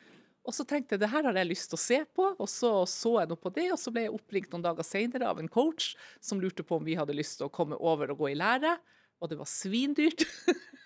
Og 0.42 0.54
så 0.56 0.64
tenkte 0.66 0.96
jeg 0.96 1.02
det 1.04 1.10
her 1.12 1.26
har 1.28 1.36
jeg 1.38 1.50
lyst 1.52 1.70
til 1.70 1.78
å 1.78 1.82
se 1.82 1.98
på, 2.16 2.24
og 2.34 2.48
så 2.50 2.72
så 2.90 3.14
jeg 3.20 3.30
noe 3.30 3.38
på 3.38 3.52
det. 3.54 3.68
Og 3.74 3.78
så 3.78 3.92
ble 3.94 4.06
jeg 4.08 4.14
oppringt 4.16 4.50
noen 4.54 4.64
dager 4.64 4.86
senere 4.86 5.28
av 5.30 5.38
en 5.38 5.50
coach 5.50 5.92
som 6.24 6.42
lurte 6.42 6.66
på 6.66 6.80
om 6.80 6.86
vi 6.86 6.98
hadde 6.98 7.16
lyst 7.16 7.38
til 7.38 7.46
å 7.46 7.54
komme 7.54 7.78
over 7.78 8.10
og 8.10 8.24
gå 8.24 8.32
i 8.32 8.38
lære. 8.38 8.74
Og 9.22 9.30
det 9.30 9.38
var 9.38 9.50
svindyrt. 9.50 10.24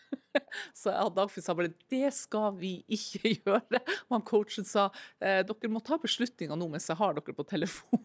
så 0.76 0.92
jeg 0.92 1.08
og 1.08 1.14
Dagfinn 1.16 1.46
sa 1.46 1.56
bare 1.56 1.72
det 1.92 2.12
skal 2.12 2.50
vi 2.60 2.74
ikke 2.98 3.32
gjøre. 3.46 3.80
Og 4.08 4.18
han 4.18 4.26
coachen 4.28 4.68
sa 4.68 4.90
«Eh, 5.16 5.40
dere 5.48 5.72
må 5.72 5.80
ta 5.84 5.96
beslutninger 6.02 6.58
nå 6.58 6.68
mens 6.74 6.90
jeg 6.92 7.00
har 7.00 7.16
dere 7.16 7.36
på 7.36 7.48
telefon. 7.48 8.04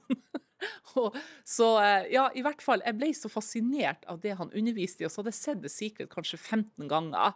så 1.57 1.69
eh, 1.83 2.11
ja, 2.15 2.29
i 2.31 2.45
hvert 2.45 2.63
fall, 2.63 2.83
jeg 2.85 2.95
ble 2.95 3.11
så 3.17 3.31
fascinert 3.33 4.07
av 4.07 4.23
det 4.23 4.37
han 4.39 4.55
underviste 4.55 5.03
i, 5.03 5.09
og 5.09 5.11
så 5.11 5.19
hadde 5.19 5.35
jeg 5.35 5.41
sett 5.41 5.63
det 5.65 5.73
Secret 5.73 6.11
kanskje 6.13 6.39
15 6.39 6.87
ganger 6.87 7.35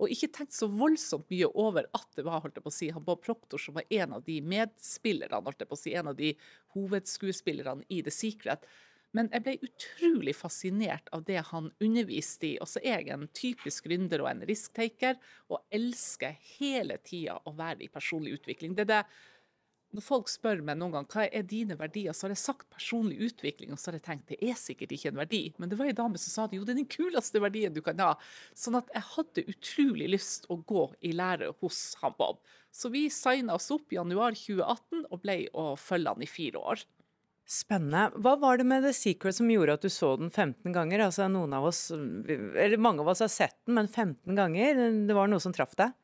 og 0.00 0.12
ikke 0.12 0.30
tenkt 0.32 0.56
så 0.56 0.68
voldsomt 0.72 1.28
mye 1.32 1.48
over 1.60 1.88
at 1.96 2.06
det 2.16 2.24
var 2.26 2.40
holdt 2.44 2.56
jeg 2.58 2.64
på 2.64 2.72
å 2.72 2.74
si, 2.74 2.90
han 2.94 3.04
Bob 3.04 3.20
Proctor 3.24 3.60
som 3.60 3.76
var 3.76 3.88
en 3.92 4.16
av 4.16 4.24
de 4.26 4.38
medspillerne, 4.40 5.42
holdt 5.44 5.64
jeg 5.64 5.70
på 5.70 5.76
å 5.76 5.80
si, 5.80 5.92
en 5.96 6.12
av 6.12 6.16
de 6.18 6.32
hovedskuespillerne 6.76 7.84
i 7.92 8.00
The 8.06 8.14
Secret. 8.14 8.64
Men 9.16 9.26
jeg 9.34 9.42
ble 9.42 9.56
utrolig 9.66 10.36
fascinert 10.38 11.10
av 11.14 11.24
det 11.26 11.40
han 11.48 11.72
underviste 11.82 12.46
i. 12.52 12.52
Og 12.62 12.70
så 12.70 12.82
er 12.84 13.02
jeg 13.02 13.10
en 13.16 13.26
typisk 13.34 13.88
gründer 13.88 14.22
og 14.22 14.30
en 14.30 14.44
risk-taker, 14.46 15.18
og 15.50 15.64
elsker 15.74 16.38
hele 16.60 17.00
tida 17.02 17.40
å 17.42 17.54
være 17.58 17.84
i 17.86 17.90
personlig 17.92 18.38
utvikling. 18.38 18.76
Det 18.78 18.86
er 18.86 18.92
det 18.92 19.02
når 19.96 20.04
folk 20.06 20.30
spør 20.30 20.60
meg 20.64 20.78
noen 20.78 20.94
gang 20.94 21.08
hva 21.10 21.24
er 21.26 21.46
dine 21.46 21.76
verdier, 21.78 22.14
så 22.14 22.26
har 22.26 22.34
jeg 22.34 22.42
sagt 22.42 22.68
personlig 22.70 23.18
utvikling, 23.30 23.72
og 23.74 23.80
så 23.80 23.90
har 23.90 23.98
jeg 23.98 24.06
tenkt 24.06 24.30
det 24.30 24.38
er 24.44 24.58
sikkert 24.58 24.94
ikke 24.94 25.10
en 25.10 25.18
verdi. 25.18 25.42
Men 25.58 25.70
det 25.70 25.78
var 25.80 25.90
ei 25.90 25.96
dame 25.96 26.20
som 26.20 26.32
sa 26.32 26.46
det, 26.46 26.60
jo, 26.60 26.66
det 26.66 26.76
er 26.76 26.80
den 26.82 26.90
kuleste 26.90 27.42
verdien 27.42 27.74
du 27.74 27.82
kan 27.84 27.98
ha. 28.02 28.12
Sånn 28.54 28.78
at 28.78 28.92
jeg 28.94 29.06
hadde 29.16 29.46
utrolig 29.50 30.08
lyst 30.14 30.46
å 30.50 30.60
gå 30.62 30.86
i 31.06 31.12
lære 31.16 31.50
hos 31.62 31.82
han 32.04 32.14
Bob. 32.18 32.38
Så 32.70 32.92
vi 32.94 33.08
signa 33.10 33.58
oss 33.58 33.70
opp 33.74 33.90
i 33.90 33.98
januar 33.98 34.38
2018 34.38 35.06
og 35.10 35.22
ble 35.24 35.42
å 35.58 35.72
følge 35.80 36.14
han 36.14 36.22
i 36.22 36.30
fire 36.30 36.62
år. 36.62 36.86
Spennende. 37.50 38.12
Hva 38.22 38.36
var 38.38 38.60
det 38.60 38.68
med 38.70 38.84
The 38.86 38.92
Secret 38.94 39.34
som 39.34 39.48
gjorde 39.50 39.74
at 39.74 39.82
du 39.82 39.90
så 39.90 40.12
den 40.20 40.30
15 40.30 40.70
ganger? 40.70 41.02
Altså 41.08 41.26
noen 41.26 41.56
av 41.58 41.66
oss, 41.66 41.88
eller 41.90 42.78
Mange 42.78 43.02
av 43.02 43.10
oss 43.10 43.24
har 43.24 43.32
sett 43.32 43.56
den, 43.66 43.74
men 43.74 43.90
15 43.90 44.38
ganger? 44.38 44.84
Det 45.08 45.16
var 45.18 45.26
noe 45.26 45.42
som 45.42 45.54
traff 45.56 45.74
deg? 45.80 45.96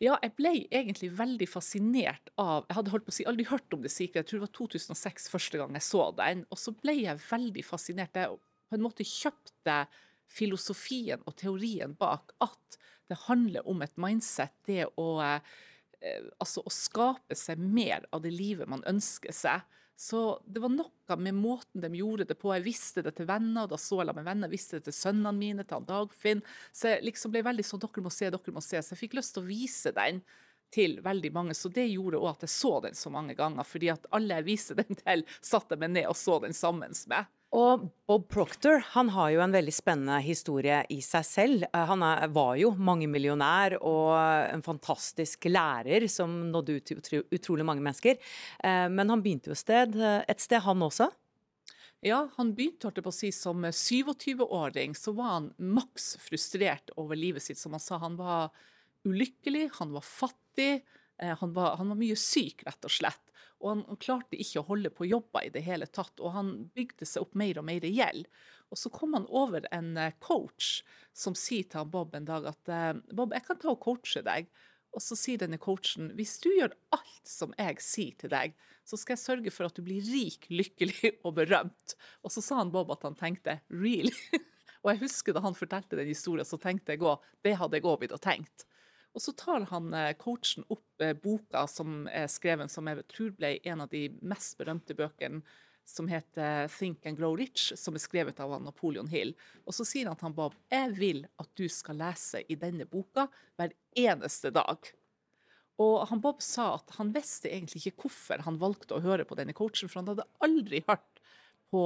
Ja, 0.00 0.14
jeg 0.24 0.32
ble 0.38 0.52
egentlig 0.72 1.10
veldig 1.12 1.46
fascinert 1.50 2.30
av 2.40 2.64
Jeg 2.70 2.76
hadde 2.78 2.92
holdt 2.94 3.04
på 3.04 3.12
å 3.12 3.16
si, 3.18 3.26
aldri 3.28 3.44
hørt 3.50 3.74
om 3.76 3.82
det 3.84 3.92
sikre. 3.92 4.22
Jeg 4.22 4.30
tror 4.30 4.40
det 4.40 4.46
var 4.46 4.54
2006 4.56 5.28
første 5.28 5.60
gang 5.60 5.74
jeg 5.76 5.84
så 5.84 6.06
den. 6.16 6.46
Og 6.48 6.60
så 6.60 6.72
ble 6.72 6.94
jeg 7.02 7.20
veldig 7.26 7.64
fascinert. 7.68 8.16
Jeg 8.16 8.38
på 8.70 8.78
en 8.78 8.84
måte 8.86 9.04
kjøpte 9.04 9.74
filosofien 10.30 11.20
og 11.26 11.36
teorien 11.42 11.92
bak 12.00 12.32
at 12.40 12.78
det 13.10 13.18
handler 13.26 13.68
om 13.68 13.82
et 13.84 14.00
mindset. 14.00 14.54
Det 14.64 14.86
å, 14.96 15.08
eh, 15.20 16.30
altså 16.40 16.64
å 16.64 16.72
skape 16.72 17.36
seg 17.36 17.60
mer 17.60 18.06
av 18.14 18.24
det 18.24 18.32
livet 18.32 18.70
man 18.72 18.86
ønsker 18.88 19.36
seg. 19.36 19.66
Så 20.00 20.20
det 20.48 20.62
var 20.64 20.72
noe 20.72 21.16
med 21.20 21.36
måten 21.36 21.82
de 21.82 21.90
gjorde 21.98 22.24
det 22.30 22.38
på. 22.40 22.54
Jeg 22.56 22.64
visste 22.64 23.02
det 23.04 23.12
til 23.18 23.26
venner, 23.28 23.66
da 23.68 23.76
så 23.76 23.98
jeg 24.00 24.14
med 24.16 24.24
venner, 24.24 24.48
jeg 24.48 24.54
visste 24.54 24.78
det 24.78 24.86
til 24.86 24.96
sønnene 24.96 25.32
mine, 25.36 25.66
til 25.66 25.76
han 25.76 25.88
Dagfinn. 25.90 26.40
Så 26.72 26.94
jeg 26.94 27.04
liksom 27.04 27.34
ble 27.34 27.42
veldig 27.44 27.66
sånn 27.68 27.82
dere 27.82 28.04
må 28.06 28.12
se, 28.14 28.30
dere 28.32 28.54
må 28.56 28.62
se. 28.64 28.80
Så 28.80 28.94
jeg 28.94 29.00
fikk 29.02 29.18
lyst 29.18 29.36
til 29.36 29.44
å 29.44 29.50
vise 29.50 29.92
den 29.92 30.22
til 30.72 30.96
veldig 31.04 31.32
mange. 31.36 31.58
Så 31.58 31.68
det 31.74 31.84
gjorde 31.90 32.22
òg 32.22 32.30
at 32.30 32.46
jeg 32.46 32.54
så 32.54 32.72
den 32.86 32.96
så 32.96 33.12
mange 33.12 33.36
ganger. 33.36 33.68
Fordi 33.68 33.92
at 33.92 34.08
alle 34.16 34.40
jeg 34.40 34.48
viste 34.48 34.78
den 34.80 35.02
til, 35.02 35.26
satte 35.44 35.76
meg 35.76 35.92
ned 35.92 36.08
og 36.08 36.16
så 36.16 36.38
den 36.46 36.56
sammen 36.56 36.96
med. 37.12 37.28
Og 37.56 37.88
Bob 38.06 38.28
Proctor 38.30 38.78
han 38.92 39.08
har 39.10 39.32
jo 39.34 39.40
en 39.42 39.54
veldig 39.54 39.72
spennende 39.74 40.20
historie 40.22 40.84
i 40.94 41.00
seg 41.02 41.24
selv. 41.26 41.64
Eh, 41.66 41.86
han 41.88 42.04
er, 42.06 42.28
var 42.30 42.54
jo 42.60 42.70
mangemillionær 42.78 43.78
og 43.80 44.12
en 44.54 44.62
fantastisk 44.62 45.48
lærer 45.50 46.06
som 46.10 46.36
nådde 46.52 46.76
ut 46.76 46.92
til 47.08 47.24
utrolig 47.26 47.66
mange 47.66 47.82
mennesker. 47.82 48.20
Eh, 48.62 48.86
men 48.92 49.10
han 49.10 49.24
begynte 49.24 49.50
jo 49.50 49.58
et 49.58 49.64
sted, 49.64 49.98
et 49.98 50.46
sted 50.46 50.62
han 50.62 50.86
også? 50.86 51.10
Ja, 52.00 52.22
han 52.38 52.54
begynte 52.56 52.88
holdt 52.88 53.02
på 53.04 53.12
å 53.12 53.14
si, 53.14 53.28
som 53.34 53.66
27-åring. 53.66 54.94
Så 54.96 55.12
var 55.16 55.34
han 55.34 55.50
maks 55.58 56.14
frustrert 56.22 56.94
over 56.96 57.18
livet 57.18 57.44
sitt. 57.44 57.60
Som 57.60 57.76
han 57.76 57.82
sa, 57.82 57.98
han 58.00 58.16
var 58.16 58.48
ulykkelig, 59.04 59.66
han 59.76 59.92
var 59.92 60.06
fattig. 60.06 60.80
Eh, 61.20 61.34
han 61.42 61.52
var, 61.52 61.76
han 61.76 61.92
var, 61.92 61.98
mye 62.00 62.16
syk, 62.16 62.64
rett 62.64 62.88
og 62.88 62.94
slett. 62.94 63.29
Og 63.60 63.74
han, 63.74 64.00
klarte 64.00 64.38
ikke 64.40 64.62
å 64.62 64.68
holde 64.70 64.90
på 64.94 65.08
jobba 65.08 65.44
i 65.44 65.52
det 65.52 65.62
hele 65.66 65.86
tatt. 65.86 66.16
Og 66.20 66.32
han 66.32 66.52
bygde 66.74 67.08
seg 67.08 67.26
opp 67.26 67.36
mer 67.38 67.60
og 67.60 67.66
mer 67.68 67.84
gjeld. 67.84 68.28
Og 68.72 68.78
så 68.78 68.90
kom 68.94 69.14
han 69.18 69.28
over 69.28 69.66
en 69.74 69.92
eh, 69.98 70.16
coach 70.22 70.80
som 71.16 71.36
sier 71.36 71.66
til 71.68 71.82
han 71.82 71.92
Bob 71.92 72.14
en 72.16 72.28
dag 72.28 72.46
at 72.48 72.70
eh, 72.72 72.92
Bob, 73.12 73.34
jeg 73.36 73.44
kan 73.46 73.60
ta 73.60 73.72
og 73.74 73.82
coache 73.84 74.22
deg. 74.24 74.48
Og 74.96 75.02
så 75.04 75.18
sier 75.18 75.38
denne 75.38 75.60
coachen 75.62 76.10
hvis 76.18 76.38
du 76.42 76.48
gjør 76.50 76.72
alt 76.96 77.28
som 77.28 77.52
jeg 77.58 77.82
sier 77.84 78.16
til 78.18 78.32
deg, 78.32 78.56
så 78.86 78.98
skal 78.98 79.14
jeg 79.14 79.22
sørge 79.22 79.52
for 79.54 79.68
at 79.68 79.76
du 79.76 79.84
blir 79.86 80.02
rik, 80.08 80.48
lykkelig 80.50 81.12
og 81.26 81.36
berømt. 81.36 81.96
Og 82.24 82.34
så 82.34 82.42
sa 82.44 82.62
han 82.62 82.72
Bob 82.74 82.90
at 82.94 83.04
han 83.06 83.18
tenkte 83.18 83.60
really? 83.68 84.14
og 84.82 84.94
jeg 84.94 85.02
husker 85.04 85.36
da 85.36 85.44
han 85.44 85.58
fortalte 85.58 85.98
den 86.00 86.10
historien, 86.10 86.48
så 86.48 86.58
tenkte 86.58 86.96
jeg 86.96 87.04
òg 87.04 87.22
det 87.44 87.58
hadde 87.60 87.78
jeg 87.78 87.86
òg 87.86 88.00
begynt 88.00 88.18
å 88.18 88.24
tenke. 88.24 88.69
Og 89.14 89.22
så 89.24 89.34
tar 89.34 89.66
han 89.72 89.94
eh, 89.96 90.12
coachen 90.18 90.66
opp 90.70 91.02
eh, 91.02 91.16
boka 91.18 91.64
som 91.70 92.04
er 92.12 92.28
skrevet, 92.30 92.70
som 92.70 92.86
jeg 92.86 93.02
tror 93.10 93.34
ble 93.38 93.56
en 93.66 93.82
av 93.84 93.90
de 93.90 94.06
mest 94.22 94.58
berømte 94.60 94.94
bøkene, 94.98 95.42
som 95.90 96.06
heter 96.06 96.68
'Think 96.68 97.06
and 97.06 97.18
Grow 97.18 97.34
Rich', 97.36 97.74
som 97.76 97.94
er 97.94 98.02
skrevet 98.02 98.38
av 98.40 98.52
Napoleon 98.62 99.08
Hill. 99.10 99.34
Og 99.66 99.74
så 99.74 99.84
sier 99.84 100.06
han 100.06 100.16
til 100.16 100.34
Bob 100.36 100.54
jeg 100.70 100.94
vil 100.94 101.24
at 101.40 101.50
du 101.58 101.66
skal 101.68 101.98
lese 101.98 102.44
i 102.46 102.54
denne 102.54 102.86
boka 102.86 103.26
hver 103.58 103.74
eneste 103.98 104.52
dag. 104.54 104.92
Og 105.80 106.06
han 106.10 106.20
Bob 106.20 106.42
sa 106.44 106.74
at 106.76 106.92
han 106.98 107.10
visste 107.14 107.50
egentlig 107.50 107.82
ikke 107.86 108.04
hvorfor 108.04 108.44
han 108.44 108.60
valgte 108.60 108.94
å 108.94 109.02
høre 109.02 109.24
på 109.24 109.38
denne 109.38 109.56
coachen, 109.56 109.88
for 109.88 110.02
han 110.02 110.12
hadde 110.12 110.28
aldri 110.44 110.84
hørt 110.86 111.22
på, 111.70 111.82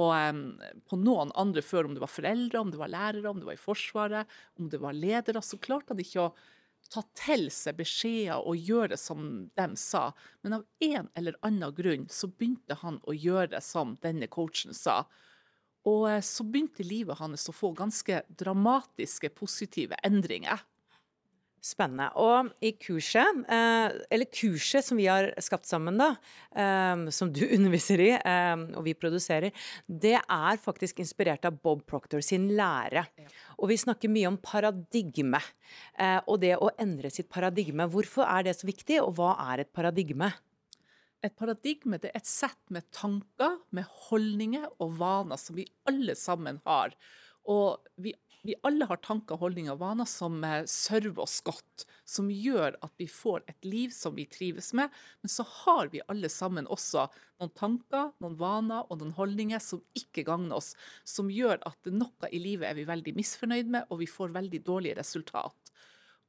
på, 0.89 0.97
noen 0.99 1.31
andre 1.37 1.61
før, 1.63 1.87
om 1.87 1.95
det 1.95 2.03
var 2.03 2.11
foreldre, 2.11 2.59
om 2.59 2.73
det 2.73 2.81
var 2.81 2.91
lærere, 2.91 3.29
om 3.29 3.39
det 3.39 3.47
var 3.47 3.57
i 3.57 3.61
Forsvaret, 3.61 4.35
om 4.59 4.69
det 4.69 4.81
var 4.81 4.97
ledere. 4.97 5.43
Så 5.45 5.61
klarte 5.61 5.93
han 5.93 6.01
ikke 6.01 6.25
å 6.25 6.33
ta 6.91 7.03
til 7.17 7.47
seg 7.53 7.77
beskjeder 7.79 8.45
og 8.45 8.59
gjøre 8.59 8.97
som 8.99 9.47
de 9.57 9.67
sa. 9.79 10.09
Men 10.43 10.59
av 10.59 10.65
en 10.85 11.09
eller 11.17 11.37
annen 11.45 11.73
grunn 11.75 12.05
så 12.11 12.29
begynte 12.31 12.77
han 12.81 12.99
å 13.03 13.15
gjøre 13.15 13.61
som 13.63 13.95
denne 14.03 14.29
coachen 14.31 14.75
sa. 14.75 15.03
Og 15.85 16.07
eh, 16.09 16.21
så 16.25 16.45
begynte 16.45 16.85
livet 16.85 17.19
hans 17.19 17.49
å 17.49 17.55
få 17.55 17.73
ganske 17.77 18.23
dramatiske, 18.29 19.31
positive 19.37 19.97
endringer. 20.05 20.63
Spennende. 21.65 22.11
Og 22.21 22.51
i 22.61 22.75
kurset, 22.77 23.39
eh, 23.49 23.95
eller 24.13 24.29
kurset 24.29 24.85
som 24.85 24.99
vi 24.99 25.07
har 25.09 25.31
skapt 25.41 25.65
sammen, 25.65 25.97
da, 25.97 26.11
eh, 26.53 27.09
som 27.09 27.31
du 27.33 27.41
underviser 27.57 28.03
i, 28.05 28.11
eh, 28.13 28.65
og 28.77 28.83
vi 28.85 28.93
produserer, 28.93 29.49
det 29.89 30.19
er 30.19 30.61
faktisk 30.61 31.01
inspirert 31.01 31.47
av 31.49 31.57
Bob 31.63 31.81
Proctor 31.89 32.21
sin 32.21 32.51
lære. 32.53 33.07
Og 33.57 33.71
vi 33.73 33.79
snakker 33.81 34.13
mye 34.13 34.29
om 34.29 34.37
paradigme, 34.37 35.41
og 36.27 36.37
det 36.43 36.53
å 36.59 36.69
endre 36.77 37.09
sitt 37.09 37.29
paradigme. 37.31 37.87
Hvorfor 37.89 38.27
er 38.27 38.45
det 38.45 38.57
så 38.59 38.67
viktig, 38.67 38.99
og 39.01 39.15
hva 39.17 39.33
er 39.53 39.63
et 39.63 39.73
paradigme? 39.73 40.29
Et 41.23 41.33
paradigme 41.33 41.97
det 41.97 42.11
er 42.11 42.19
et 42.19 42.29
sett 42.29 42.59
med 42.69 42.85
tanker, 42.93 43.61
med 43.73 43.87
holdninger 44.09 44.67
og 44.83 44.99
vaner 44.99 45.39
som 45.41 45.57
vi 45.57 45.65
alle 45.89 46.13
sammen 46.19 46.59
har. 46.67 46.93
Og 47.49 47.81
vi 48.01 48.11
vi 48.45 48.55
alle 48.67 48.85
har 48.85 48.99
tanker, 49.03 49.39
holdninger 49.41 49.73
og 49.73 49.81
vaner 49.81 50.07
som 50.09 50.37
eh, 50.45 50.63
server 50.69 51.23
oss 51.25 51.39
godt, 51.45 51.85
som 52.07 52.29
gjør 52.31 52.77
at 52.85 52.93
vi 53.01 53.07
får 53.09 53.43
et 53.51 53.67
liv 53.67 53.93
som 53.95 54.15
vi 54.17 54.27
trives 54.29 54.71
med. 54.77 54.93
Men 55.23 55.33
så 55.33 55.45
har 55.49 55.89
vi 55.93 56.03
alle 56.11 56.29
sammen 56.31 56.69
også 56.71 57.07
noen 57.41 57.53
tanker, 57.57 58.11
noen 58.23 58.37
vaner 58.39 58.85
og 58.89 59.01
noen 59.01 59.15
holdninger 59.17 59.61
som 59.63 59.81
ikke 59.97 60.25
gagner 60.27 60.59
oss. 60.59 60.73
Som 61.07 61.31
gjør 61.33 61.57
at 61.65 61.91
noe 61.91 62.31
i 62.31 62.41
livet 62.41 62.69
er 62.69 62.77
vi 62.77 62.87
veldig 62.89 63.15
misfornøyd 63.17 63.71
med, 63.77 63.89
og 63.89 64.03
vi 64.03 64.09
får 64.09 64.35
veldig 64.35 64.61
dårlige 64.67 64.99
resultat. 65.01 65.73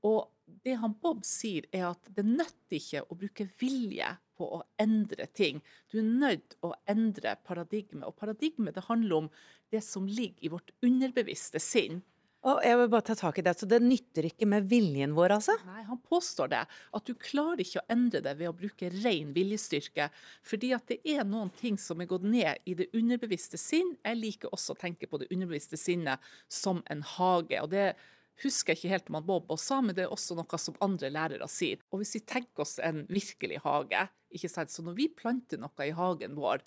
Og 0.07 0.25
det 0.65 0.77
han 0.81 0.95
Bob 1.03 1.25
sier, 1.27 1.67
er 1.75 1.91
at 1.91 2.13
det 2.17 2.25
nytter 2.27 2.79
ikke 2.79 3.05
å 3.07 3.19
bruke 3.19 3.49
vilje 3.61 4.15
på 4.37 4.49
å 4.59 4.63
endre 4.83 5.29
ting. 5.37 5.63
Du 5.91 5.99
er 6.01 6.09
nødt 6.09 6.59
å 6.67 6.75
endre 6.91 7.37
paradigmet. 7.47 8.07
Og 8.09 8.17
paradigmet 8.19 8.77
det 8.77 8.87
handler 8.91 9.25
om 9.25 9.31
det 9.73 9.83
som 9.85 10.07
ligger 10.09 10.47
i 10.47 10.53
vårt 10.53 10.75
underbevisste 10.85 11.63
sinn. 11.63 12.03
Og 12.47 12.61
jeg 12.63 12.79
vil 12.79 12.91
bare 12.93 13.03
ta 13.09 13.15
tak 13.19 13.41
i 13.41 13.43
det, 13.43 13.57
så 13.59 13.67
Det 13.67 13.81
nytter 13.83 14.29
ikke 14.29 14.47
med 14.47 14.69
viljen 14.71 15.17
vår, 15.17 15.33
altså? 15.35 15.57
Nei, 15.67 15.83
han 15.83 15.99
påstår 15.99 16.53
det. 16.53 16.63
At 16.95 17.09
du 17.09 17.15
klarer 17.19 17.65
ikke 17.65 17.81
å 17.83 17.89
endre 17.91 18.21
det 18.23 18.37
ved 18.39 18.53
å 18.53 18.55
bruke 18.55 18.91
ren 19.03 19.33
viljestyrke. 19.35 20.11
Fordi 20.47 20.71
at 20.77 20.87
det 20.87 21.01
er 21.03 21.25
noen 21.27 21.51
ting 21.59 21.79
som 21.81 22.01
er 22.01 22.11
gått 22.11 22.23
ned 22.23 22.63
i 22.65 22.77
det 22.79 22.93
underbevisste 22.95 23.59
sinn. 23.59 23.97
Jeg 24.05 24.21
liker 24.21 24.55
også 24.55 24.77
å 24.77 24.79
tenke 24.79 25.11
på 25.11 25.19
det 25.19 25.31
underbevisste 25.33 25.81
sinnet 25.81 26.23
som 26.47 26.85
en 26.87 27.03
hage. 27.17 27.59
og 27.63 27.73
det 27.75 27.97
husker 28.43 28.75
jeg 28.75 28.83
ikke 28.83 28.93
helt 28.93 29.11
om 29.11 29.19
han 29.19 29.27
Bob 29.27 29.51
også 29.53 29.81
men 29.83 29.97
det 29.97 30.05
er 30.05 30.13
også 30.13 30.37
noe 30.37 30.61
som 30.61 30.77
andre 30.85 31.11
lærere 31.13 31.49
sier. 31.51 31.81
Og 31.91 32.03
hvis 32.03 32.17
vi 32.19 32.25
tenker 32.29 32.67
oss 32.67 32.77
en 32.85 33.05
virkelig 33.09 33.63
hage, 33.65 34.07
ikke 34.37 34.53
sant? 34.53 34.73
så 34.73 34.85
når 34.85 34.99
vi 34.99 35.09
planter 35.13 35.61
noe 35.61 35.87
i 35.87 35.95
hagen 35.97 36.37
vår, 36.39 36.65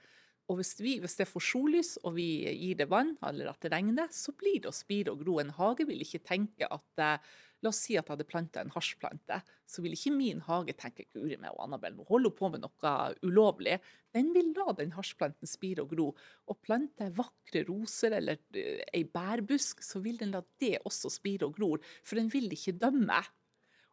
og 0.49 0.57
hvis, 0.57 0.73
vi, 0.81 0.95
hvis 0.97 1.19
det 1.19 1.27
får 1.29 1.45
sollys 1.45 1.91
og 2.01 2.15
vi 2.15 2.29
gir 2.47 2.79
det 2.79 2.89
vann, 2.89 3.13
eller 3.25 3.51
at 3.51 3.61
det 3.61 3.69
regner, 3.69 4.09
så 4.09 4.33
blir 4.33 4.63
det 4.63 4.71
å 4.71 4.73
spire 4.73 5.13
og 5.13 5.21
gro. 5.21 5.38
En 5.38 5.53
hage 5.53 5.85
vil 5.85 6.01
ikke 6.01 6.23
tenke 6.25 6.65
at 6.65 7.03
eh, 7.05 7.29
La 7.59 7.73
oss 7.73 7.81
si 7.83 7.97
at 7.97 8.05
jeg 8.07 8.13
hadde 8.13 8.27
planta 8.27 8.61
en 8.63 8.71
hasjplante. 8.71 9.41
Så 9.67 9.83
vil 9.83 9.95
ikke 9.95 10.13
min 10.15 10.39
hage 10.45 10.75
tenke 10.79 11.05
Guri 11.11 11.35
meg 11.35 11.51
og 11.51 11.65
Annabelle, 11.65 11.97
nå 11.97 12.05
holder 12.07 12.31
hun 12.31 12.38
på 12.38 12.49
med 12.53 12.63
noe 12.63 12.93
ulovlig. 13.27 13.75
Den 14.15 14.31
vil 14.35 14.53
la 14.55 14.71
den 14.77 14.93
hasjplanten 14.95 15.49
spire 15.49 15.83
og 15.83 15.91
gro. 15.91 16.05
Og 16.47 16.59
plante 16.63 17.09
vakre 17.17 17.65
roser 17.67 18.15
eller 18.15 18.39
uh, 18.55 18.85
ei 18.95 19.03
bærbusk, 19.03 19.83
så 19.83 19.99
vil 20.05 20.21
den 20.21 20.31
la 20.35 20.43
det 20.63 20.77
også 20.88 21.11
spire 21.11 21.49
og 21.49 21.59
gro. 21.59 21.73
For 22.07 22.21
den 22.21 22.31
vil 22.31 22.47
ikke 22.55 22.77
dømme. 22.79 23.19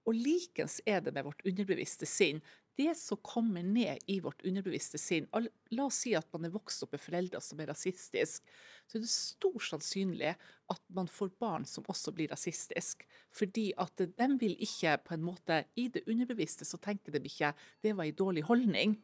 Og 0.07 0.15
likens 0.15 0.79
er 0.87 1.03
det 1.03 1.17
med 1.17 1.27
vårt 1.27 1.43
underbevisste 1.43 2.07
sinn 2.07 2.39
det 2.77 2.93
som 2.99 3.19
kommer 3.25 3.65
ned 3.65 3.99
i 4.07 4.19
vårt 4.21 4.45
underbevisste 4.47 4.99
sinn 5.01 5.27
La 5.75 5.87
oss 5.87 6.03
si 6.05 6.13
at 6.17 6.29
man 6.35 6.47
er 6.47 6.55
vokst 6.55 6.85
opp 6.85 6.93
med 6.95 7.03
foreldre 7.03 7.41
som 7.43 7.61
er 7.61 7.71
rasistiske. 7.73 8.45
Så 8.87 8.99
er 8.99 9.03
det 9.03 9.11
stor 9.11 9.57
sannsynlig 9.71 10.35
at 10.73 10.83
man 10.95 11.09
får 11.11 11.33
barn 11.41 11.65
som 11.69 11.87
også 11.89 12.13
blir 12.15 12.31
rasistiske. 12.31 13.09
Fordi 13.35 13.71
at 13.81 14.05
de 14.05 14.29
vil 14.41 14.55
ikke 14.63 14.99
på 15.07 15.17
en 15.17 15.25
måte 15.27 15.63
I 15.75 15.89
det 15.93 16.05
underbevisste 16.07 16.69
så 16.69 16.79
tenker 16.79 17.17
de 17.17 17.25
ikke 17.27 17.55
det 17.83 17.97
var 17.97 18.07
en 18.07 18.21
dårlig 18.21 18.47
holdning. 18.47 18.97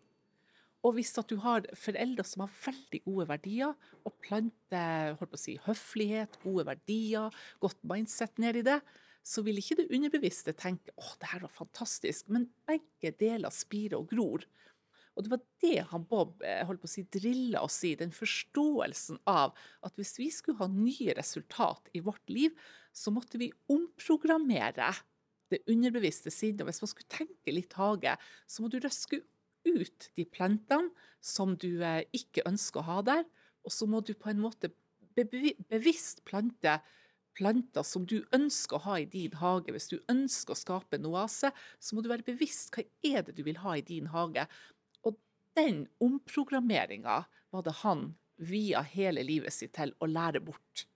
Og 0.82 0.96
hvis 0.96 1.14
at 1.18 1.30
du 1.30 1.38
har 1.42 1.66
foreldre 1.78 2.24
som 2.26 2.42
har 2.44 2.54
veldig 2.64 3.00
gode 3.04 3.28
verdier, 3.30 3.74
og 4.02 4.16
planter 4.24 5.14
holdt 5.18 5.30
på 5.30 5.38
å 5.38 5.42
si, 5.42 5.54
høflighet, 5.62 6.40
gode 6.42 6.66
verdier, 6.66 7.42
godt 7.62 7.78
mindset 7.86 8.40
ned 8.42 8.58
i 8.58 8.64
det, 8.66 8.80
så 9.22 9.44
vil 9.46 9.60
ikke 9.60 9.78
det 9.78 9.90
underbevisste 9.94 10.54
tenke 10.58 10.94
å, 10.98 11.06
det 11.20 11.30
her 11.30 11.44
var 11.44 11.54
fantastisk, 11.54 12.28
men 12.34 12.48
begge 12.68 13.14
deler 13.20 13.54
spirer 13.54 14.00
og 14.00 14.10
gror. 14.10 14.46
Og 15.12 15.24
det 15.24 15.32
var 15.34 15.42
det 15.62 15.78
han 15.90 16.04
Bob 16.08 16.42
eh, 16.46 16.62
holdt 16.66 16.82
på 16.82 16.88
å 16.88 16.92
si, 16.92 17.04
drilla 17.12 17.62
oss 17.66 17.78
i, 17.84 17.94
den 18.00 18.14
forståelsen 18.16 19.20
av 19.28 19.52
at 19.84 19.98
hvis 20.00 20.14
vi 20.18 20.28
skulle 20.32 20.62
ha 20.62 20.70
nye 20.72 21.14
resultat 21.18 21.90
i 21.92 22.02
vårt 22.04 22.32
liv, 22.32 22.54
så 22.96 23.12
måtte 23.12 23.40
vi 23.40 23.52
omprogrammere 23.72 24.90
det 25.52 25.60
underbevisste 25.68 26.32
siden. 26.32 26.64
Og 26.64 26.72
hvis 26.72 26.82
man 26.82 26.92
skulle 26.94 27.12
tenke 27.12 27.54
litt 27.54 27.76
hage, 27.76 28.16
så 28.48 28.64
må 28.64 28.72
du 28.72 28.80
røske 28.80 29.20
ut 29.68 30.08
de 30.16 30.26
plantene 30.26 30.90
som 31.22 31.54
du 31.60 31.84
eh, 31.84 32.02
ikke 32.16 32.46
ønsker 32.48 32.82
å 32.82 32.88
ha 32.88 33.02
der, 33.12 33.28
og 33.62 33.70
så 33.70 33.86
må 33.86 34.00
du 34.02 34.14
på 34.18 34.32
en 34.32 34.42
måte 34.42 34.72
bevisst 35.14 36.22
plante 36.24 36.78
planter 37.38 37.86
som 37.86 38.06
du 38.08 38.20
ønsker 38.34 38.78
å 38.78 38.84
ha 38.86 38.98
i 39.00 39.08
din 39.10 39.34
hage. 39.40 39.74
Hvis 39.74 39.90
du 39.92 39.98
ønsker 40.12 40.54
å 40.54 40.58
skape 40.58 40.98
en 40.98 41.10
oase, 41.10 41.52
så 41.52 41.96
må 41.96 42.04
du 42.04 42.10
være 42.12 42.26
bevisst 42.26 42.74
hva 42.74 42.84
er 43.06 43.26
det 43.26 43.36
du 43.38 43.44
vil 43.46 43.60
ha 43.64 43.76
i 43.78 43.84
din 43.86 44.10
hage. 44.12 44.46
Og 45.06 45.18
den 45.58 45.86
omprogrammeringa 46.02 47.22
var 47.52 47.66
det 47.66 47.80
han 47.82 48.12
via 48.42 48.82
hele 48.94 49.22
livet 49.26 49.54
sitt 49.54 49.74
til 49.76 49.92
å 50.02 50.08
lære 50.10 50.42
bort. 50.44 50.86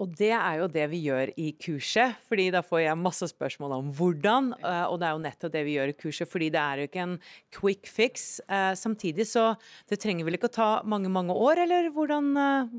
Og 0.00 0.08
det 0.16 0.32
er 0.32 0.62
jo 0.62 0.68
det 0.72 0.86
vi 0.94 1.02
gjør 1.04 1.30
i 1.36 1.50
kurset, 1.60 2.16
fordi 2.28 2.46
da 2.54 2.62
får 2.64 2.86
jeg 2.86 3.00
masse 3.02 3.26
spørsmål 3.34 3.74
om 3.76 3.90
hvordan. 3.98 4.54
Eh, 4.56 4.84
og 4.88 4.96
det 5.00 5.08
er 5.08 5.12
jo 5.12 5.24
nettopp 5.26 5.52
det 5.52 5.64
vi 5.66 5.74
gjør 5.76 5.92
i 5.92 5.96
kurset, 6.00 6.30
fordi 6.30 6.48
det 6.54 6.60
er 6.62 6.80
jo 6.80 6.88
ikke 6.88 7.02
en 7.04 7.16
quick 7.52 7.90
fix. 7.90 8.30
Eh, 8.48 8.72
samtidig 8.80 9.28
så 9.28 9.50
det 9.92 10.00
trenger 10.00 10.24
vel 10.24 10.38
ikke 10.38 10.48
å 10.48 10.56
ta 10.56 10.70
mange, 10.88 11.12
mange 11.12 11.36
år, 11.36 11.66
eller 11.66 11.90
hvordan 11.96 12.32
eh, 12.40 12.78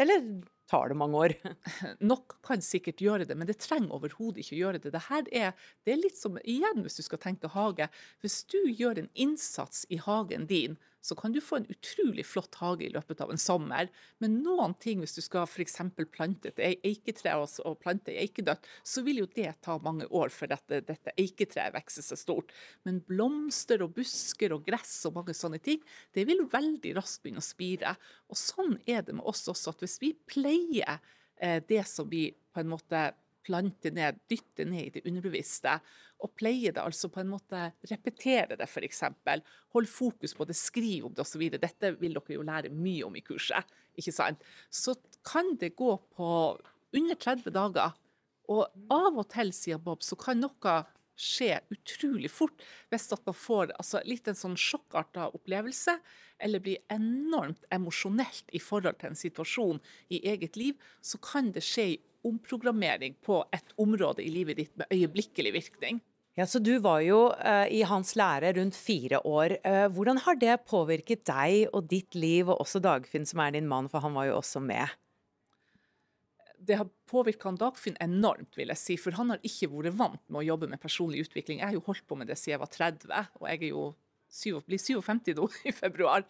Eller 0.00 0.22
tar 0.70 0.90
det 0.90 0.98
mange 0.98 1.20
år. 1.20 1.34
Nok 2.10 2.36
kan 2.46 2.64
sikkert 2.64 3.02
gjøre 3.02 3.28
det, 3.28 3.36
men 3.38 3.48
det 3.48 3.58
trenger 3.62 3.94
overhodet 3.96 4.42
ikke 4.42 4.56
å 4.56 4.60
gjøre 4.64 4.82
det. 4.82 4.92
Dette 4.94 5.20
er, 5.30 5.54
det 5.86 5.94
er 5.94 6.02
litt 6.02 6.18
som 6.18 6.38
igjen 6.42 6.82
hvis 6.84 6.98
du 6.98 7.04
skal 7.06 7.22
tenke 7.22 7.52
hage. 7.54 7.88
Hvis 8.24 8.42
du 8.50 8.58
gjør 8.70 9.02
en 9.02 9.10
innsats 9.14 9.84
i 9.92 10.00
hagen 10.02 10.48
din, 10.50 10.78
så 11.06 11.14
kan 11.18 11.34
du 11.34 11.38
få 11.44 11.60
en 11.60 11.68
utrolig 11.70 12.24
flott 12.26 12.58
hage 12.58 12.86
i 12.88 12.90
løpet 12.90 13.20
av 13.22 13.30
en 13.30 13.40
sommer. 13.40 13.90
Men 14.22 14.40
noen 14.42 14.74
ting, 14.82 15.02
hvis 15.02 15.14
du 15.14 15.22
skal 15.22 15.46
f.eks. 15.46 15.78
plante 16.10 16.50
et 16.50 16.80
eiketre 16.86 17.36
og 17.38 17.78
plante 17.82 18.10
ei 18.10 18.24
eikedøtt, 18.24 18.66
så 18.82 19.04
vil 19.06 19.22
jo 19.22 19.28
det 19.36 19.52
ta 19.62 19.76
mange 19.82 20.08
år 20.10 20.34
for 20.34 20.50
dette, 20.50 20.82
dette 20.88 21.14
eiketreet 21.14 21.76
vokser 21.76 22.06
seg 22.06 22.20
stort. 22.20 22.54
Men 22.88 23.02
blomster 23.06 23.84
og 23.86 23.94
busker 23.98 24.56
og 24.56 24.66
gress 24.66 24.98
og 25.06 25.20
mange 25.20 25.36
sånne 25.36 25.62
ting, 25.62 25.84
det 26.16 26.26
vil 26.26 26.42
veldig 26.50 26.96
raskt 26.98 27.22
begynne 27.22 27.44
å 27.44 27.46
spire. 27.46 27.94
Og 28.32 28.40
sånn 28.40 28.80
er 28.86 29.06
det 29.06 29.14
med 29.14 29.26
oss 29.30 29.46
også, 29.46 29.76
at 29.76 29.86
hvis 29.86 30.00
vi 30.02 30.12
pleier 30.26 30.98
eh, 31.38 31.62
det 31.62 31.84
som 31.86 32.10
vi 32.10 32.28
på 32.50 32.64
en 32.64 32.74
måte 32.74 33.08
plante 33.46 33.92
ned, 33.94 34.18
dytte 34.30 34.66
ned 34.68 34.88
i 34.88 34.92
det 34.96 35.04
underbevisste. 35.06 35.78
Og 36.24 36.32
pleie 36.38 36.72
det, 36.72 36.82
altså 36.82 37.10
på 37.12 37.20
en 37.22 37.30
måte 37.30 37.68
repetere 37.90 38.56
det, 38.56 38.66
f.eks. 38.66 39.02
Hold 39.76 39.90
fokus 39.90 40.34
på 40.36 40.46
det, 40.48 40.56
skriv 40.58 41.08
om 41.08 41.14
det 41.14 41.24
osv. 41.26 41.44
Dette 41.54 41.92
vil 42.00 42.16
dere 42.16 42.38
jo 42.38 42.46
lære 42.46 42.72
mye 42.72 43.04
om 43.06 43.16
i 43.18 43.24
kurset. 43.24 43.68
ikke 43.96 44.14
sant? 44.14 44.42
Så 44.70 44.96
kan 45.26 45.54
det 45.60 45.76
gå 45.76 45.94
på 46.16 46.28
under 46.96 47.14
30 47.14 47.54
dager. 47.54 47.96
Og 48.52 48.66
av 48.92 49.16
og 49.18 49.26
til, 49.32 49.50
sier 49.54 49.80
Bob, 49.82 50.04
så 50.06 50.18
kan 50.18 50.40
noe 50.40 50.76
skje 51.16 51.56
utrolig 51.72 52.28
fort 52.30 52.62
hvis 52.92 53.08
at 53.14 53.24
man 53.26 53.36
får 53.36 53.72
altså, 53.78 54.02
litt 54.04 54.28
en 54.28 54.38
sånn 54.38 54.56
sjokkarta 54.60 55.30
opplevelse, 55.36 55.96
eller 56.44 56.60
blir 56.60 56.82
enormt 56.92 57.64
emosjonelt 57.72 58.52
i 58.52 58.60
forhold 58.60 58.98
til 59.00 59.12
en 59.12 59.18
situasjon 59.18 59.80
i 60.12 60.20
eget 60.28 60.58
liv, 60.60 60.76
så 61.00 61.20
kan 61.24 61.50
det 61.54 61.64
skje 61.64 61.86
i 61.94 62.00
omprogrammering 62.26 63.16
på 63.24 63.40
et 63.54 63.72
område 63.80 64.24
i 64.24 64.32
livet 64.32 64.60
ditt 64.60 64.76
med 64.78 64.90
øyeblikkelig 64.92 65.52
virkning. 65.54 66.02
Ja, 66.36 66.44
så 66.44 66.60
Du 66.60 66.74
var 66.84 67.00
jo 67.00 67.30
uh, 67.32 67.64
i 67.72 67.80
hans 67.88 68.12
lære 68.18 68.52
rundt 68.58 68.76
fire 68.76 69.22
år. 69.24 69.56
Uh, 69.64 69.86
hvordan 69.88 70.18
har 70.20 70.36
det 70.36 70.58
påvirket 70.68 71.24
deg 71.24 71.70
og 71.72 71.88
ditt 71.88 72.14
liv, 72.14 72.50
og 72.50 72.60
også 72.60 72.82
Dagfinn, 72.84 73.24
som 73.24 73.40
er 73.40 73.54
din 73.56 73.68
mann, 73.70 73.88
for 73.88 74.04
han 74.04 74.12
var 74.12 74.28
jo 74.28 74.36
også 74.36 74.60
med? 74.60 74.92
Det 76.60 76.76
har 76.76 76.90
påvirka 77.08 77.54
Dagfinn 77.56 77.96
enormt, 78.04 78.52
vil 78.58 78.68
jeg 78.68 78.82
si, 78.82 78.98
for 79.00 79.16
han 79.16 79.32
har 79.32 79.40
ikke 79.40 79.70
vært 79.72 79.96
vant 79.96 80.20
med 80.28 80.42
å 80.42 80.48
jobbe 80.50 80.68
med 80.68 80.82
personlig 80.82 81.24
utvikling. 81.24 81.62
Jeg 81.62 81.70
har 81.70 81.78
jo 81.78 81.86
holdt 81.88 82.04
på 82.04 82.20
med 82.20 82.28
det 82.28 82.36
siden 82.36 82.58
jeg 82.58 82.64
var 82.66 82.74
30, 82.74 83.32
og 83.40 83.48
jeg 83.48 83.62
er 83.62 83.70
jo 83.70 83.86
7, 84.28 84.60
blir 84.66 84.82
57 84.82 85.32
nå 85.38 85.48
i 85.70 85.72
februar. 85.72 86.26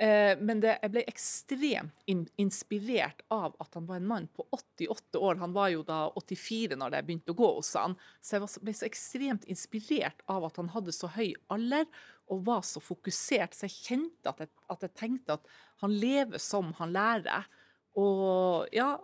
Eh, 0.00 0.32
men 0.40 0.62
det, 0.62 0.76
jeg 0.80 0.92
ble 0.94 1.02
ekstremt 1.10 2.04
in 2.08 2.22
inspirert 2.40 3.20
av 3.34 3.56
at 3.60 3.74
han 3.76 3.88
var 3.88 4.00
en 4.00 4.08
mann 4.08 4.28
på 4.32 4.46
88 4.54 5.20
år. 5.20 5.40
Han 5.42 5.56
var 5.56 5.72
jo 5.74 5.82
da 5.86 5.98
84 6.16 6.78
når 6.80 6.96
jeg 6.96 7.08
begynte 7.08 7.34
å 7.34 7.40
gå 7.40 7.50
hos 7.58 7.74
han. 7.76 7.96
Så 8.22 8.38
jeg 8.38 8.48
ble 8.64 8.76
så 8.76 8.88
ekstremt 8.88 9.44
inspirert 9.50 10.24
av 10.30 10.46
at 10.48 10.60
han 10.60 10.72
hadde 10.72 10.94
så 10.96 11.10
høy 11.16 11.34
alder 11.52 11.88
og 12.30 12.46
var 12.46 12.64
så 12.66 12.80
fokusert. 12.80 13.56
Så 13.56 13.66
jeg 13.68 13.76
kjente 13.76 14.32
at 14.32 14.44
jeg, 14.44 14.52
at 14.72 14.86
jeg 14.86 14.96
tenkte 14.96 15.36
at 15.36 15.54
han 15.84 15.96
lever 15.96 16.40
som 16.40 16.72
han 16.80 16.94
lærer. 16.96 17.48
Og 18.00 18.70
ja, 18.72 18.94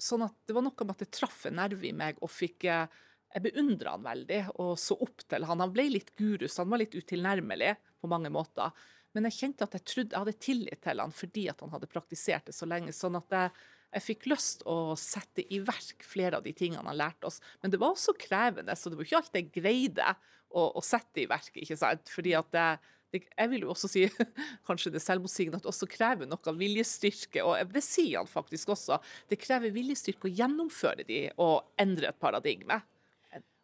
sånn 0.00 0.24
at 0.26 0.34
det 0.48 0.56
var 0.56 0.64
noe 0.64 0.86
med 0.86 0.94
at 0.96 1.04
det 1.04 1.12
traff 1.14 1.44
en 1.46 1.58
nerve 1.60 1.86
i 1.86 1.94
meg 1.94 2.18
og 2.22 2.32
fikk 2.32 2.66
eh, 2.70 3.00
jeg 3.32 3.44
beundra 3.46 3.94
han 3.94 4.04
veldig 4.04 4.40
og 4.60 4.74
så 4.80 4.96
opp 5.00 5.22
til 5.28 5.46
han. 5.48 5.62
Han 5.64 5.72
ble 5.72 5.86
litt 5.94 6.12
guru, 6.18 6.44
så 6.48 6.64
han 6.64 6.72
var 6.72 6.82
litt 6.82 6.96
utilnærmelig 6.96 7.76
på 8.02 8.10
mange 8.10 8.32
måter. 8.32 8.74
Men 9.12 9.28
jeg 9.28 9.38
kjente 9.38 9.66
at 9.66 9.76
jeg 9.76 9.86
trodde 9.88 10.14
jeg 10.14 10.24
hadde 10.24 10.40
tillit 10.40 10.82
til 10.84 11.02
han 11.04 11.14
fordi 11.14 11.46
at 11.52 11.62
han 11.64 11.72
hadde 11.74 11.90
praktisert 11.92 12.48
det 12.48 12.56
så 12.56 12.68
lenge. 12.68 12.94
sånn 12.96 13.18
at 13.18 13.36
jeg, 13.36 13.50
jeg 13.92 14.06
fikk 14.06 14.28
lyst 14.32 14.64
å 14.68 14.94
sette 14.98 15.44
i 15.52 15.60
verk 15.64 16.06
flere 16.06 16.40
av 16.40 16.46
de 16.46 16.54
tingene 16.56 16.86
han 16.88 16.98
lærte 16.98 17.28
oss. 17.28 17.42
Men 17.60 17.74
det 17.74 17.80
var 17.82 17.92
også 17.92 18.16
krevende, 18.18 18.76
så 18.76 18.90
det 18.90 18.98
var 18.98 19.08
ikke 19.08 19.20
alt 19.20 19.38
jeg 19.38 19.50
greide 19.52 20.14
å, 20.48 20.70
å 20.78 20.84
sette 20.84 21.24
i 21.24 21.28
verk. 21.28 21.52
ikke 21.60 21.78
sant? 21.78 22.12
Fordi 22.12 22.32
at 22.38 22.52
det, 22.54 22.66
jeg 23.12 23.50
vil 23.52 23.66
jo 23.66 23.72
også 23.74 23.90
si, 23.90 24.06
kanskje 24.68 24.94
det 24.94 25.02
selvmotsigende, 25.04 25.60
at 25.60 25.66
det 25.66 25.72
også 25.72 25.90
krever 25.90 26.28
noe 26.30 26.56
viljestyrke. 26.56 27.44
Og 27.44 27.74
det 27.74 27.84
sier 27.84 28.22
han 28.22 28.30
faktisk 28.30 28.72
også. 28.72 29.00
Det 29.28 29.40
krever 29.40 29.74
viljestyrke 29.74 30.30
å 30.30 30.34
gjennomføre 30.40 31.06
de 31.08 31.26
og 31.36 31.60
endre 31.80 32.12
et 32.12 32.22
paradigme. 32.22 32.80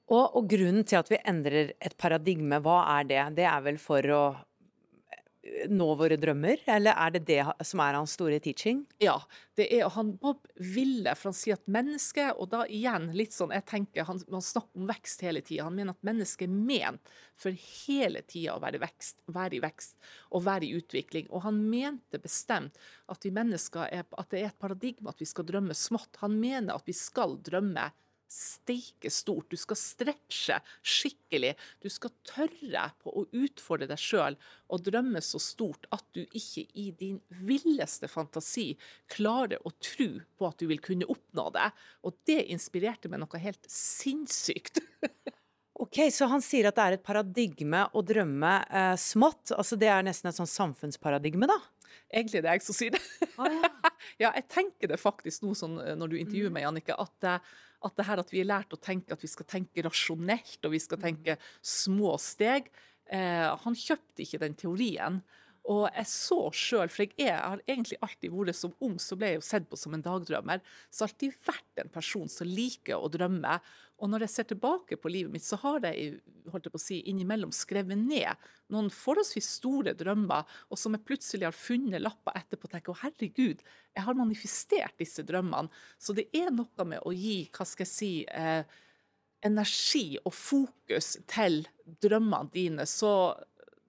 Og, 0.09 0.25
og, 0.25 0.45
grunnen 0.49 0.87
til 0.89 0.97
at 1.03 1.11
vi 1.13 1.19
endrer 1.29 1.75
et 1.85 1.97
paradigme, 2.01 2.63
hva 2.65 2.79
er 2.95 3.09
det? 3.11 3.25
Det 3.37 3.45
er 3.45 3.65
vel 3.67 3.81
for 3.81 4.15
å 4.17 4.23
nå 5.71 5.87
våre 5.99 6.17
drømmer, 6.21 6.63
eller 6.71 6.97
er 6.97 7.15
det 7.15 7.23
det 7.29 7.41
som 7.67 7.83
er 7.85 7.97
hans 7.99 8.15
store 8.17 8.39
teaching? 8.43 8.83
Ja, 9.03 9.17
det 9.59 9.69
er 9.75 9.89
han 9.95 10.15
Bob 10.21 10.47
ville, 10.55 11.15
for 11.19 11.31
han 11.31 11.39
sier 11.39 11.59
at 11.59 11.71
mennesket, 11.71 12.35
og 12.37 12.51
da 12.53 12.65
igjen 12.67 13.11
litt 13.17 13.37
sånn, 13.37 13.55
jeg 13.55 13.67
tenker, 13.69 14.07
Han, 14.09 14.21
han 14.31 14.45
snakker 14.45 14.81
om 14.81 14.89
vekst 14.89 15.25
hele 15.27 15.43
tida. 15.45 15.67
Han 15.69 15.77
mener 15.77 15.97
at 15.97 16.07
mennesket 16.07 16.49
er 16.49 16.55
ment 16.55 17.13
for 17.39 17.55
hele 17.55 18.23
tida 18.27 18.57
å 18.57 18.63
være, 18.63 18.81
vekst, 18.83 19.21
være 19.35 19.59
i 19.59 19.63
vekst 19.63 19.97
og 20.35 20.45
være 20.47 20.69
i 20.69 20.75
utvikling. 20.79 21.29
Og 21.31 21.45
han 21.47 21.63
mente 21.71 22.21
bestemt 22.23 22.79
at 23.09 23.25
vi 23.25 23.33
er, 23.35 24.05
at 24.05 24.31
det 24.31 24.43
er 24.43 24.51
et 24.51 24.61
paradigme 24.61 25.11
at 25.11 25.21
vi 25.23 25.29
skal 25.29 25.47
drømme 25.49 25.77
smått. 25.77 26.21
Han 26.23 26.39
mener 26.41 26.75
at 26.75 26.87
vi 26.89 26.97
skal 26.97 27.39
drømme 27.45 27.91
steike 28.29 29.11
stort. 29.13 29.49
Du 29.51 29.57
skal 29.57 29.79
stretche 29.81 30.59
skikkelig. 30.85 31.55
Du 31.83 31.89
skal 31.93 32.13
tørre 32.29 32.85
på 33.03 33.13
å 33.13 33.25
utfordre 33.33 33.89
deg 33.91 34.01
sjøl 34.01 34.37
og 34.69 34.85
drømme 34.87 35.23
så 35.25 35.41
stort 35.43 35.89
at 35.95 36.05
du 36.17 36.23
ikke 36.27 36.67
i 36.79 36.91
din 36.99 37.19
villeste 37.43 38.11
fantasi 38.13 38.71
klarer 39.11 39.63
å 39.65 39.73
tro 39.81 40.11
på 40.39 40.49
at 40.49 40.61
du 40.61 40.69
vil 40.71 40.83
kunne 40.85 41.09
oppnå 41.09 41.49
det. 41.57 41.71
Og 42.05 42.19
det 42.29 42.43
inspirerte 42.53 43.11
meg 43.11 43.25
noe 43.25 43.43
helt 43.43 43.65
sinnssykt. 43.73 44.83
Ok, 45.79 46.01
Så 46.11 46.27
han 46.27 46.43
sier 46.43 46.67
at 46.67 46.75
det 46.75 46.85
er 46.85 46.95
et 46.97 47.05
paradigme 47.07 47.85
å 47.95 48.01
drømme 48.03 48.55
eh, 48.67 48.95
smått. 48.99 49.53
altså 49.55 49.77
Det 49.79 49.87
er 49.87 50.03
nesten 50.03 50.27
et 50.27 50.35
sånn 50.35 50.51
samfunnsparadigme, 50.51 51.47
da? 51.47 51.55
Egentlig 52.11 52.43
det 52.43 52.51
er 52.51 52.59
jeg 52.59 52.65
som 52.67 52.75
sier 52.75 52.97
det. 52.97 53.03
Ah, 53.39 53.47
ja. 53.47 53.68
ja. 54.23 54.31
jeg 54.31 54.47
tenker 54.53 54.93
det 54.93 55.01
faktisk 55.01 55.47
nå 55.47 55.55
sånn 55.59 55.79
eh, 55.85 55.97
når 55.99 56.13
du 56.13 56.21
intervjuer 56.21 56.55
meg, 56.55 56.67
Jannicke, 56.67 56.99
at 56.99 57.29
eh, 57.29 57.57
at 57.87 57.95
det 57.95 58.09
her 58.09 58.19
at 58.19 58.31
vi 58.35 58.41
er 58.43 58.49
lært 58.51 58.75
å 58.75 58.81
tenke 58.83 59.15
at 59.15 59.23
vi 59.23 59.31
skal 59.31 59.47
tenke 59.47 59.85
rasjonelt 59.87 60.65
og 60.67 60.73
vi 60.75 60.81
skal 60.83 60.99
tenke 60.99 61.37
små 61.63 62.17
steg. 62.19 62.73
Eh, 63.07 63.49
han 63.63 63.77
kjøpte 63.79 64.25
ikke 64.25 64.41
den 64.43 64.57
teorien. 64.59 65.21
Og 65.69 65.85
jeg 65.93 66.09
så 66.09 66.39
sjøl, 66.57 66.89
for 66.89 67.05
jeg, 67.05 67.13
er, 67.19 67.27
jeg, 67.29 67.37
har 67.45 67.63
egentlig 67.67 67.99
alltid 68.05 68.33
vært 68.33 68.57
som 68.57 68.73
ung, 68.85 68.95
så 69.03 69.19
ble 69.21 69.35
jeg 69.35 69.41
jo 69.41 69.45
sett 69.45 69.67
på 69.69 69.77
som 69.77 69.93
en 69.95 70.05
dagdrømmer. 70.05 70.63
Så 70.89 71.05
har 71.05 71.13
alltid 71.13 71.37
vært 71.45 71.83
en 71.83 71.93
person 71.93 72.31
som 72.33 72.49
liker 72.49 72.97
å 72.97 73.11
drømme. 73.13 73.59
Og 73.99 74.11
når 74.11 74.25
jeg 74.25 74.33
ser 74.33 74.47
tilbake 74.53 74.99
på 75.01 75.11
livet 75.11 75.33
mitt, 75.35 75.45
så 75.47 75.59
har 75.63 75.83
jeg 75.89 76.21
holdt 76.53 76.69
jeg 76.69 76.75
på 76.75 76.81
å 76.81 76.83
si, 76.83 76.99
innimellom 77.11 77.51
skrevet 77.55 77.99
ned 77.99 78.49
noen 78.73 78.91
forholdsvis 78.93 79.49
store 79.59 79.95
drømmer, 79.99 80.47
og 80.69 80.81
som 80.81 80.95
jeg 80.95 81.05
plutselig 81.09 81.49
har 81.49 81.57
funnet 81.57 82.03
lapper 82.03 82.37
etterpå 82.39 82.69
og 82.69 82.75
tenker 82.75 82.95
å 82.95 83.01
herregud, 83.03 83.65
jeg 83.97 84.07
har 84.07 84.19
manifestert 84.19 84.99
disse 85.01 85.25
drømmene. 85.27 85.73
Så 85.99 86.15
det 86.17 86.29
er 86.37 86.53
noe 86.55 86.87
med 86.89 87.03
å 87.03 87.15
gi, 87.17 87.41
hva 87.55 87.67
skal 87.67 87.87
jeg 87.87 87.95
si, 87.95 88.13
eh, 88.29 88.63
energi 89.47 90.19
og 90.25 90.35
fokus 90.35 91.17
til 91.31 91.63
drømmene 92.03 92.53
dine. 92.55 92.87
Så 92.87 93.11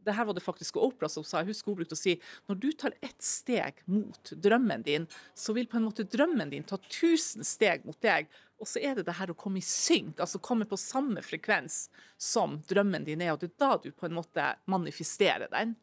det 0.05 0.15
her 0.15 0.25
var 0.25 0.33
det 0.33 0.43
faktisk 0.43 0.77
Opera 0.79 1.09
som 1.09 1.23
sa, 1.23 1.41
jeg 1.41 1.51
husker 1.51 1.71
hun 1.71 1.79
brukte 1.81 1.97
å 1.97 1.99
si 1.99 2.15
når 2.49 2.59
du 2.61 2.69
tar 2.71 2.95
ett 3.01 3.21
steg 3.23 3.81
mot 3.85 4.31
drømmen 4.31 4.85
din, 4.85 5.07
så 5.35 5.55
vil 5.57 5.67
på 5.69 5.79
en 5.79 5.87
måte 5.89 6.07
drømmen 6.07 6.53
din 6.53 6.63
ta 6.67 6.79
tusen 6.87 7.45
steg 7.47 7.85
mot 7.87 7.99
deg. 8.03 8.29
Og 8.59 8.67
så 8.67 8.81
er 8.83 8.97
det 8.97 9.05
det 9.07 9.15
her 9.15 9.31
å 9.31 9.37
komme 9.39 9.61
i 9.61 9.65
synk, 9.65 10.19
altså 10.19 10.41
komme 10.43 10.67
på 10.67 10.79
samme 10.79 11.23
frekvens 11.23 11.85
som 12.19 12.57
drømmen 12.67 13.05
din 13.07 13.21
er. 13.23 13.33
Og 13.33 13.43
det 13.43 13.53
er 13.53 13.61
da 13.61 13.75
du 13.83 13.91
på 13.91 14.09
en 14.09 14.17
måte 14.17 14.49
manifesterer 14.67 15.51
den. 15.51 15.77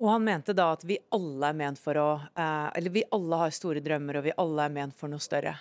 Og 0.00 0.08
han 0.08 0.24
mente 0.24 0.56
da 0.56 0.70
at 0.72 0.84
vi 0.88 0.96
alle 1.12 1.50
er 1.50 1.58
ment 1.58 1.80
for 1.80 1.98
å 2.00 2.10
eh, 2.16 2.68
Eller 2.78 2.94
vi 2.94 3.02
alle 3.12 3.42
har 3.42 3.52
store 3.52 3.82
drømmer, 3.84 4.16
og 4.16 4.30
vi 4.30 4.38
alle 4.40 4.64
er 4.64 4.72
ment 4.72 4.96
for 4.96 5.12
noe 5.12 5.20
større. 5.20 5.58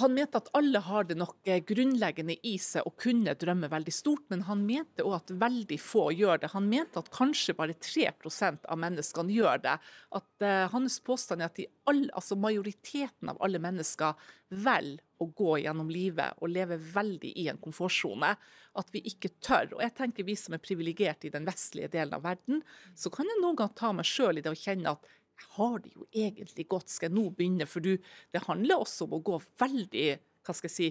Han 0.00 0.14
mente 0.14 0.40
at 0.40 0.48
alle 0.58 0.80
har 0.82 1.04
det 1.06 1.14
nok 1.14 1.46
eh, 1.46 1.60
grunnleggende 1.62 2.34
i 2.42 2.56
seg 2.58 2.82
å 2.82 2.92
kunne 2.98 3.36
drømme 3.38 3.68
veldig 3.70 3.92
stort, 3.94 4.24
men 4.32 4.42
han 4.48 4.64
mente 4.66 5.04
òg 5.06 5.14
at 5.20 5.32
veldig 5.44 5.78
få 5.78 6.08
gjør 6.18 6.42
det. 6.42 6.50
Han 6.50 6.66
mente 6.70 6.98
at 6.98 7.12
kanskje 7.14 7.54
bare 7.54 7.76
3% 7.78 8.66
av 8.66 8.80
menneskene 8.82 9.36
gjør 9.36 9.62
det. 9.68 9.76
At 10.18 10.46
uh, 10.46 10.66
Hans 10.74 10.98
påstand 11.06 11.44
er 11.44 11.52
at 11.52 11.62
all, 11.90 12.08
altså 12.10 12.34
majoriteten 12.34 13.30
av 13.30 13.38
alle 13.38 13.62
mennesker 13.62 14.18
velger 14.64 15.02
å 15.22 15.28
gå 15.30 15.60
gjennom 15.62 15.90
livet 15.94 16.42
og 16.42 16.50
leve 16.50 16.74
veldig 16.76 17.30
i 17.38 17.46
en 17.52 17.62
komfortsone. 17.62 18.34
At 18.74 18.90
vi 18.90 19.04
ikke 19.06 19.36
tør. 19.38 19.76
Og 19.76 19.84
jeg 19.84 19.94
tenker 19.94 20.26
vi 20.26 20.34
som 20.38 20.56
er 20.56 20.64
privilegerte 20.64 21.28
i 21.28 21.34
den 21.34 21.46
vestlige 21.46 21.92
delen 21.94 22.18
av 22.18 22.26
verden, 22.26 22.64
så 22.98 23.14
kan 23.14 23.30
jeg 23.30 23.38
noen 23.38 23.62
gang 23.62 23.70
ta 23.78 23.94
meg 23.94 24.10
sjøl 24.10 24.42
i 24.42 24.42
det 24.42 24.50
å 24.50 24.58
kjenne 24.58 24.98
at 24.98 25.14
jeg 25.40 25.50
har 25.56 25.80
det 25.82 25.92
jo 25.94 26.06
egentlig 26.12 26.68
godt, 26.70 26.92
skal 26.92 27.10
jeg 27.10 27.16
nå 27.16 27.28
begynne? 27.34 27.66
For 27.66 27.84
du, 27.84 27.96
det 28.32 28.44
handler 28.46 28.84
også 28.84 29.08
om 29.08 29.18
å 29.18 29.24
gå 29.24 29.40
veldig 29.60 30.06
hva 30.44 30.54
skal 30.54 30.68
jeg 30.68 30.74
si, 30.76 30.88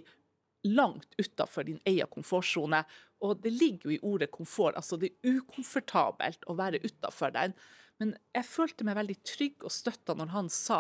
langt 0.64 1.16
utafor 1.20 1.68
din 1.68 1.80
egen 1.88 2.10
komfortsone. 2.12 2.84
Og 3.24 3.40
det 3.44 3.54
ligger 3.56 3.90
jo 3.90 3.96
i 3.96 4.02
ordet 4.04 4.32
komfort. 4.32 4.76
altså 4.76 4.98
Det 4.98 5.12
er 5.12 5.40
ukomfortabelt 5.40 6.48
å 6.48 6.58
være 6.60 6.82
utafor 6.84 7.34
den. 7.36 7.56
Men 8.02 8.16
jeg 8.36 8.50
følte 8.50 8.88
meg 8.88 8.98
veldig 9.00 9.20
trygg 9.28 9.68
og 9.68 9.74
støtta 9.74 10.16
når 10.18 10.32
han 10.34 10.50
sa 10.52 10.80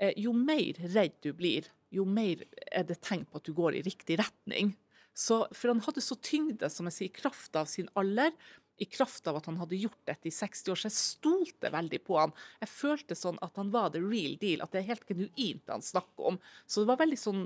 eh, 0.00 0.14
jo 0.18 0.32
mer 0.34 0.78
redd 0.94 1.18
du 1.22 1.32
blir, 1.36 1.68
jo 1.90 2.06
mer 2.06 2.46
er 2.70 2.86
det 2.86 3.00
tegn 3.04 3.26
på 3.26 3.40
at 3.40 3.46
du 3.46 3.52
går 3.54 3.76
i 3.78 3.84
riktig 3.86 4.18
retning. 4.22 4.74
Så, 5.14 5.42
for 5.52 5.72
han 5.72 5.82
hadde 5.84 6.02
så 6.04 6.16
tyngde, 6.22 6.70
som 6.70 6.86
jeg 6.88 6.96
sier, 6.96 7.14
kraft 7.14 7.56
av 7.58 7.68
sin 7.68 7.90
alder, 7.98 8.32
i 8.80 8.86
kraft 8.88 9.26
av 9.28 9.36
at 9.36 9.46
han 9.50 9.58
hadde 9.60 9.76
gjort 9.76 10.00
dette 10.08 10.30
i 10.30 10.32
60 10.32 10.72
år. 10.72 10.78
Så 10.80 10.88
jeg 10.88 10.96
stolte 10.96 11.70
veldig 11.72 12.00
på 12.06 12.16
han. 12.16 12.32
Jeg 12.62 12.72
følte 12.72 13.16
sånn 13.18 13.40
at 13.44 13.58
han 13.60 13.72
var 13.74 13.92
the 13.92 14.00
real 14.00 14.38
deal, 14.40 14.62
at 14.64 14.72
det 14.72 14.80
er 14.80 14.88
helt 14.88 15.04
genuint 15.08 15.68
han 15.68 15.84
snakker 15.84 16.30
om. 16.32 16.38
Så 16.64 16.80
det 16.80 16.90
var 16.90 17.02
veldig 17.02 17.18
sånn 17.20 17.42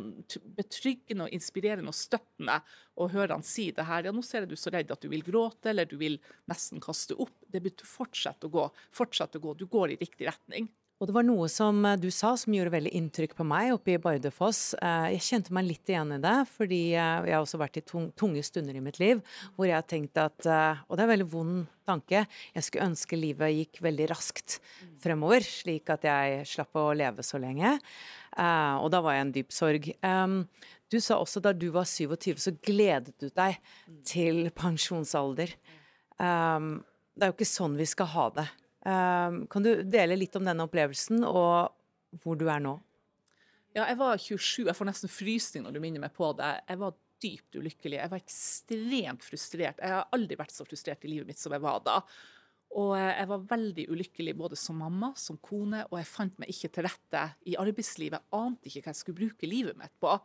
betryggende 0.59 1.27
og 1.27 1.35
inspirerende 1.35 1.91
og 1.91 1.99
støttende 1.99 2.61
å 2.95 3.09
høre 3.11 3.35
han 3.35 3.47
si 3.47 3.71
det 3.75 3.89
her. 3.89 4.07
Ja, 4.07 4.15
nå 4.15 4.23
ser 4.23 4.45
jeg 4.45 4.55
du 4.55 4.61
så 4.61 4.71
redd 4.75 4.95
at 4.95 5.03
du 5.03 5.11
vil 5.11 5.27
gråte, 5.27 5.73
eller 5.73 5.91
du 5.91 5.97
vil 5.99 6.21
nesten 6.51 6.83
kaste 6.85 7.19
opp. 7.19 7.35
Det 7.51 7.65
betyr 7.65 7.91
fortsett 7.91 8.47
å 8.47 8.53
gå. 8.55 8.69
Fortsett 8.95 9.35
å 9.35 9.43
gå. 9.43 9.59
Du 9.59 9.67
går 9.71 9.97
i 9.97 10.01
riktig 10.01 10.31
retning. 10.31 10.71
Og 11.03 11.09
det 11.11 11.15
var 11.17 11.25
noe 11.27 11.49
som 11.51 11.81
eh, 11.89 11.97
du 11.99 12.07
sa 12.15 12.31
som 12.39 12.55
gjorde 12.55 12.73
veldig 12.77 12.93
inntrykk 12.95 13.35
på 13.35 13.47
meg 13.49 13.73
oppe 13.75 13.97
i 13.97 14.01
Bardufoss. 14.01 14.77
Eh, 14.79 15.07
jeg 15.17 15.25
kjente 15.27 15.55
meg 15.57 15.67
litt 15.67 15.91
igjen 15.91 16.15
i 16.15 16.21
det, 16.23 16.37
fordi 16.55 16.81
eh, 16.95 17.27
jeg 17.27 17.35
har 17.35 17.43
også 17.43 17.59
vært 17.59 17.81
i 17.81 17.85
tunge 17.85 18.45
stunder 18.47 18.79
i 18.79 18.83
mitt 18.85 19.01
liv 19.03 19.23
hvor 19.57 19.67
jeg 19.67 19.75
har 19.75 19.89
tenkt 19.91 20.21
at 20.23 20.47
Og 20.47 20.95
det 20.95 21.03
er 21.03 21.07
en 21.09 21.13
veldig 21.13 21.29
vond 21.33 21.59
tanke. 21.89 22.23
Jeg 22.55 22.67
skulle 22.67 22.87
ønske 22.93 23.19
livet 23.19 23.57
gikk 23.57 23.83
veldig 23.85 24.09
raskt 24.13 24.61
fremover, 25.03 25.43
slik 25.43 25.91
at 25.93 26.07
jeg 26.07 26.47
slapp 26.49 26.79
å 26.79 26.87
leve 26.97 27.27
så 27.27 27.41
lenge. 27.43 27.75
Og 28.39 28.89
da 28.91 29.03
var 29.05 29.17
jeg 29.17 29.21
i 29.21 29.25
en 29.27 29.35
dyp 29.35 29.55
sorg. 29.55 29.91
Du 30.91 30.99
sa 31.03 31.19
også 31.21 31.43
da 31.45 31.53
du 31.53 31.69
var 31.75 31.87
27, 31.89 32.41
så 32.41 32.55
gledet 32.65 33.15
du 33.21 33.29
deg 33.29 33.59
til 34.07 34.49
pensjonsalder. 34.57 35.55
Det 36.19 36.25
er 36.25 37.31
jo 37.31 37.37
ikke 37.37 37.53
sånn 37.53 37.77
vi 37.79 37.89
skal 37.91 38.11
ha 38.15 38.29
det. 38.41 38.49
Ehm, 38.85 39.45
kan 39.51 39.65
du 39.65 39.71
dele 39.83 40.19
litt 40.19 40.37
om 40.37 40.45
denne 40.45 40.67
opplevelsen, 40.67 41.25
og 41.25 42.21
hvor 42.23 42.39
du 42.39 42.47
er 42.53 42.61
nå? 42.63 42.77
Ja, 43.75 43.89
jeg 43.89 43.99
var 43.99 44.21
27. 44.21 44.69
Jeg 44.69 44.77
får 44.79 44.91
nesten 44.91 45.11
frysning 45.11 45.65
når 45.65 45.75
du 45.75 45.83
minner 45.83 46.05
meg 46.05 46.15
på 46.15 46.31
det. 46.39 46.53
Jeg 46.69 46.81
var 46.83 46.95
dypt 47.25 47.59
ulykkelig. 47.59 47.99
Jeg 47.99 48.13
var 48.13 48.23
ekstremt 48.23 49.27
frustrert. 49.27 49.83
Jeg 49.83 49.97
har 49.97 50.09
aldri 50.15 50.39
vært 50.39 50.55
så 50.55 50.67
frustrert 50.69 51.05
i 51.07 51.11
livet 51.11 51.31
mitt 51.31 51.41
som 51.41 51.55
jeg 51.57 51.65
var 51.65 51.83
da. 51.87 51.99
Og 52.75 52.95
jeg 52.99 53.27
var 53.31 53.47
veldig 53.51 53.85
ulykkelig 53.95 54.35
både 54.39 54.59
som 54.59 54.81
mamma, 54.83 55.13
som 55.19 55.39
kone, 55.43 55.85
og 55.91 55.99
jeg 56.01 56.11
fant 56.11 56.41
meg 56.43 56.51
ikke 56.51 56.73
til 56.75 56.87
rette 56.89 57.23
i 57.51 57.55
arbeidslivet. 57.61 58.19
Jeg 58.19 58.41
ante 58.41 58.71
ikke 58.71 58.83
hva 58.83 58.95
jeg 58.95 59.01
skulle 59.01 59.21
bruke 59.21 59.51
livet 59.51 59.79
mitt 59.79 59.95
på. 60.03 60.17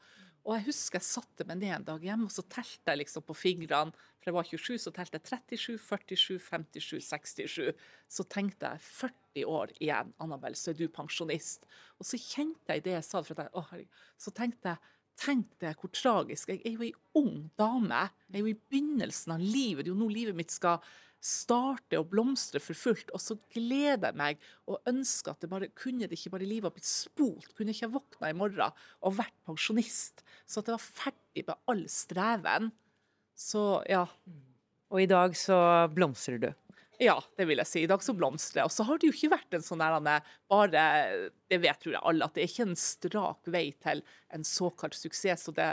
Og 0.50 0.56
jeg 0.58 0.66
husker 0.66 0.98
jeg 0.98 1.06
satte 1.06 1.46
meg 1.46 1.60
ned 1.62 1.76
en 1.76 1.84
dag 1.86 2.06
hjemme 2.08 2.26
og 2.26 2.34
så 2.34 2.42
telte 2.50 2.90
jeg 2.90 3.04
liksom 3.04 3.26
på 3.28 3.36
fingrene. 3.38 3.94
For 4.18 4.32
jeg 4.32 4.36
var 4.36 4.48
27, 4.50 4.80
så 4.82 4.94
telte 4.96 5.20
jeg 5.20 5.28
37, 5.54 5.78
47, 5.86 6.40
57, 6.42 7.04
67. 7.06 7.84
Så 8.10 8.26
tenkte 8.34 8.72
jeg 8.74 8.82
40 8.88 9.46
år 9.46 9.74
igjen, 9.78 10.10
Annabelle, 10.18 10.58
så 10.58 10.74
er 10.74 10.80
du 10.80 10.88
pensjonist. 10.92 11.70
Og 12.02 12.10
så 12.10 12.18
kjente 12.18 12.74
jeg 12.74 12.88
det 12.88 12.98
jeg 12.98 13.06
sa. 13.06 13.22
For 13.22 13.46
jeg. 13.78 13.86
Så 14.18 14.34
tenkte 14.34 14.74
jeg 14.74 14.96
Tenk 15.20 15.50
deg 15.60 15.76
hvor 15.76 15.92
tragisk. 15.92 16.48
Jeg 16.48 16.62
er 16.64 16.78
jo 16.78 16.86
ei 16.86 16.94
ung 17.20 17.50
dame. 17.60 18.06
Jeg 18.30 18.40
er 18.40 18.46
jo 18.46 18.54
i 18.54 18.56
begynnelsen 18.56 19.34
av 19.36 19.42
livet. 19.44 19.84
Det 19.84 19.92
er 19.92 19.92
jo 19.92 20.00
nå 20.00 20.08
livet 20.14 20.38
mitt 20.38 20.54
skal 20.54 20.80
starte 21.20 22.00
å 22.00 22.08
blomstre 22.08 22.62
for 22.64 22.78
fullt. 22.78 23.12
Og 23.16 23.22
så 23.24 23.38
gleder 23.54 24.12
jeg 24.12 24.20
meg 24.20 24.46
og 24.70 24.80
ønsker 24.90 25.34
at 25.34 25.44
det 25.44 25.52
bare 25.52 25.72
kunne 25.76 26.08
det 26.08 26.20
ikke 26.20 26.34
bare 26.38 26.48
livet 26.48 26.70
ha 26.70 26.76
blitt 26.76 26.90
spolt. 26.90 27.52
Kunne 27.58 27.76
ikke 27.76 27.90
ha 27.90 27.96
våkna 27.98 28.32
i 28.32 28.38
morgen 28.38 28.78
og 29.04 29.18
vært 29.20 29.36
pensjonist. 29.48 30.24
Så 30.48 30.62
at 30.62 30.70
det 30.70 30.78
var 30.78 30.86
ferdig 30.86 31.46
med 31.48 31.72
all 31.72 31.86
streven. 31.92 32.72
Så 33.40 33.84
ja. 33.90 34.06
Og 34.90 35.04
i 35.04 35.10
dag 35.10 35.36
så 35.38 35.60
blomstrer 35.94 36.42
du? 36.42 36.50
Ja, 37.00 37.16
det 37.40 37.46
vil 37.48 37.62
jeg 37.62 37.70
si. 37.70 37.82
I 37.86 37.88
dag 37.88 38.04
så 38.04 38.12
blomstrer 38.16 38.68
Og 38.68 38.74
så 38.76 38.84
har 38.84 39.00
det 39.00 39.08
jo 39.08 39.16
ikke 39.16 39.32
vært 39.38 39.56
en 39.56 39.64
sånn 39.64 39.80
der 39.80 40.26
bare 40.52 40.82
Det 41.48 41.60
vet 41.64 41.80
tror 41.80 41.96
jeg 41.96 42.04
alle, 42.04 42.28
at 42.28 42.36
det 42.36 42.44
er 42.44 42.52
ikke 42.52 42.68
en 42.68 42.80
strak 42.80 43.48
vei 43.54 43.70
til 43.80 44.04
en 44.36 44.44
såkalt 44.44 44.98
suksess. 45.00 45.48
og 45.48 45.56
det, 45.56 45.70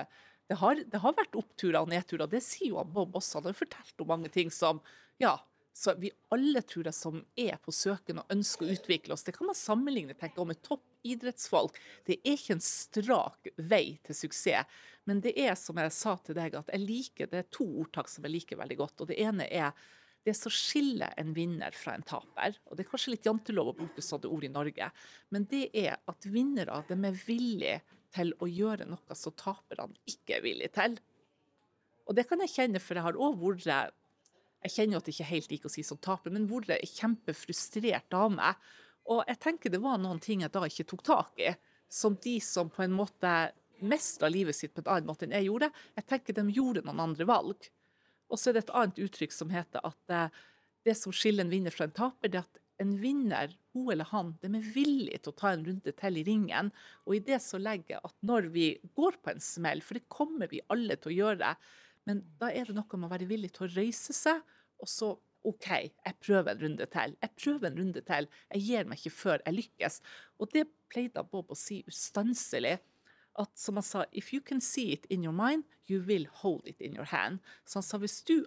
det, 0.46 0.60
har, 0.60 0.78
det 0.78 1.00
har, 1.02 1.16
vært 1.18 1.34
oppturer 1.38 1.80
og 1.80 1.90
nedturer. 1.90 2.30
Det 2.30 2.44
sier 2.46 2.76
jo 2.76 2.84
Bob 2.84 3.18
også. 3.18 3.40
Han 3.40 3.50
har 3.50 3.58
fortalt 3.58 4.04
om 4.04 4.12
mange 4.14 4.30
ting 4.30 4.54
som 4.54 4.78
ja, 5.22 5.34
så 5.76 5.92
vi 6.00 6.10
alle 6.32 6.62
tror 6.64 6.88
jeg 6.88 6.96
som 6.96 7.18
er 7.36 7.58
på 7.60 7.72
søken 7.74 8.22
og 8.22 8.30
ønsker 8.32 8.64
å 8.64 8.76
utvikle 8.78 9.12
oss, 9.12 9.26
det 9.26 9.34
kan 9.36 9.50
man 9.50 9.58
sammenligne 9.58 10.14
tenker 10.16 10.40
jeg, 10.40 10.48
med 10.48 10.62
toppidrettsfolk. 10.64 11.76
Det 12.08 12.16
er 12.16 12.32
ikke 12.32 12.56
en 12.56 12.64
strak 12.64 13.50
vei 13.60 13.98
til 14.06 14.16
suksess. 14.16 14.78
Men 15.04 15.20
det 15.22 15.34
er 15.36 15.52
som 15.60 15.76
jeg 15.76 15.92
sa 15.92 16.14
til 16.24 16.38
deg, 16.38 16.56
at 16.56 16.72
jeg 16.72 16.80
liker, 16.82 17.28
det 17.28 17.42
er 17.42 17.50
to 17.52 17.66
ordtak 17.82 18.08
som 18.08 18.24
jeg 18.24 18.38
liker 18.38 18.58
veldig 18.62 18.78
godt. 18.80 19.04
og 19.04 19.10
Det 19.12 19.18
ene 19.20 19.44
er 19.52 19.76
det 20.26 20.34
som 20.34 20.50
skiller 20.50 21.12
en 21.20 21.34
vinner 21.36 21.76
fra 21.76 21.92
en 21.94 22.06
taper, 22.08 22.56
og 22.66 22.74
det 22.74 22.86
er 22.86 22.90
kanskje 22.90 23.12
litt 23.12 23.28
jantelov 23.28 23.68
å 23.70 23.76
bruke 23.78 24.02
sånne 24.02 24.32
ord 24.32 24.46
i 24.48 24.50
Norge, 24.50 24.88
men 25.30 25.44
det 25.52 25.68
er 25.76 26.00
at 26.10 26.26
vinnere 26.26 26.80
de 26.88 26.96
er 26.96 27.20
villige 27.28 27.76
til 28.16 28.32
å 28.42 28.48
gjøre 28.50 28.88
noe 28.88 29.18
som 29.18 29.36
taperne 29.38 29.94
ikke 30.08 30.38
er 30.38 30.42
villige 30.48 30.72
til. 30.80 30.96
Og 32.08 32.18
det 32.18 32.26
kan 32.26 32.42
jeg 32.42 32.54
kjenne, 32.56 32.82
for 32.82 32.98
jeg 32.98 33.06
har 33.06 33.20
òg 33.22 33.38
vært 33.44 33.94
Jeg 34.66 34.74
kjenner 34.74 34.98
at 34.98 35.06
det 35.06 35.14
ikke 35.14 35.28
helt 35.30 35.52
liker 35.52 35.70
å 35.70 35.74
si 35.76 35.84
som 35.86 36.00
taper, 36.02 36.32
men 36.34 36.48
vært 36.50 36.72
er 36.74 36.90
kjempefrustrert 36.90 38.16
meg. 38.34 38.66
Og 39.06 39.22
jeg 39.28 39.38
tenker 39.38 39.70
det 39.70 39.82
var 39.84 40.00
noen 40.02 40.18
ting 40.22 40.42
jeg 40.42 40.50
da 40.50 40.64
ikke 40.66 40.88
tok 40.90 41.04
tak 41.06 41.38
i, 41.38 41.52
som 41.86 42.16
de 42.18 42.40
som 42.42 42.72
på 42.72 42.82
en 42.82 42.96
måte 42.96 43.32
mestra 43.86 44.28
livet 44.32 44.56
sitt 44.56 44.74
på 44.74 44.82
en 44.82 44.92
annen 44.96 45.06
måte 45.06 45.26
enn 45.26 45.36
jeg 45.36 45.46
gjorde. 45.46 45.70
Jeg 45.94 46.08
tenker 46.10 46.36
de 46.36 46.46
gjorde 46.56 46.82
noen 46.86 47.04
andre 47.04 47.28
valg. 47.28 47.68
Og 48.26 48.40
så 48.40 48.50
er 48.50 48.56
det 48.56 48.64
et 48.64 48.76
annet 48.80 49.02
uttrykk 49.06 49.34
som 49.34 49.52
heter 49.54 49.84
at 49.86 50.14
eh, 50.14 50.38
det 50.86 50.96
som 50.98 51.14
skiller 51.14 51.46
en 51.46 51.52
vinner 51.52 51.74
fra 51.74 51.86
en 51.86 51.94
taper, 51.94 52.32
det 52.32 52.40
er 52.40 52.48
at 52.48 52.62
en 52.82 52.92
vinner, 53.00 53.54
hun 53.72 53.92
eller 53.92 54.08
han, 54.10 54.34
de 54.42 54.50
er 54.50 54.70
villig 54.74 55.20
til 55.22 55.32
å 55.32 55.38
ta 55.38 55.52
en 55.54 55.64
runde 55.64 55.92
til 55.96 56.18
i 56.20 56.24
ringen. 56.26 56.72
Og 57.06 57.16
i 57.16 57.22
det 57.24 57.38
så 57.44 57.60
legger 57.62 57.96
jeg 57.96 58.02
at 58.10 58.16
når 58.26 58.50
vi 58.52 58.66
går 58.98 59.20
på 59.22 59.32
en 59.32 59.42
smell, 59.42 59.80
for 59.84 59.96
det 59.96 60.10
kommer 60.12 60.50
vi 60.50 60.64
alle 60.72 60.98
til 61.00 61.14
å 61.14 61.16
gjøre, 61.20 61.54
men 62.06 62.22
da 62.40 62.50
er 62.52 62.68
det 62.68 62.76
noe 62.76 63.00
med 63.00 63.08
å 63.08 63.14
være 63.14 63.30
villig 63.30 63.52
til 63.56 63.66
å 63.66 63.72
røyse 63.72 64.14
seg, 64.16 64.42
og 64.82 64.90
så 64.90 65.14
OK, 65.46 65.68
jeg 65.70 66.14
prøver 66.18 66.50
en 66.50 66.62
runde 66.64 66.86
til. 66.90 67.12
Jeg 67.22 67.30
prøver 67.38 67.68
en 67.68 67.78
runde 67.78 68.02
til. 68.02 68.28
Jeg 68.50 68.62
gir 68.66 68.88
meg 68.90 68.98
ikke 68.98 69.14
før 69.14 69.44
jeg 69.46 69.54
lykkes. 69.54 70.00
Og 70.42 70.50
det 70.50 70.64
pleide 70.90 71.22
Bob 71.30 71.52
å 71.54 71.58
si 71.58 71.84
ustanselig 71.86 72.80
at 73.38 73.52
som 73.60 73.78
han 73.78 73.86
sa, 73.86 74.04
if 74.10 74.32
you 74.34 74.40
can 74.40 74.60
see 74.64 74.90
it 74.96 75.06
in 75.12 75.22
your 75.22 75.36
mind, 75.36 75.62
you 75.86 76.00
will 76.02 76.26
hold 76.42 76.66
it 76.66 76.80
in 76.80 76.96
your 76.96 77.06
hand. 77.12 77.38
Så 77.64 77.78
han 77.78 77.86
sa 77.86 78.00
hvis 78.02 78.24
du 78.26 78.40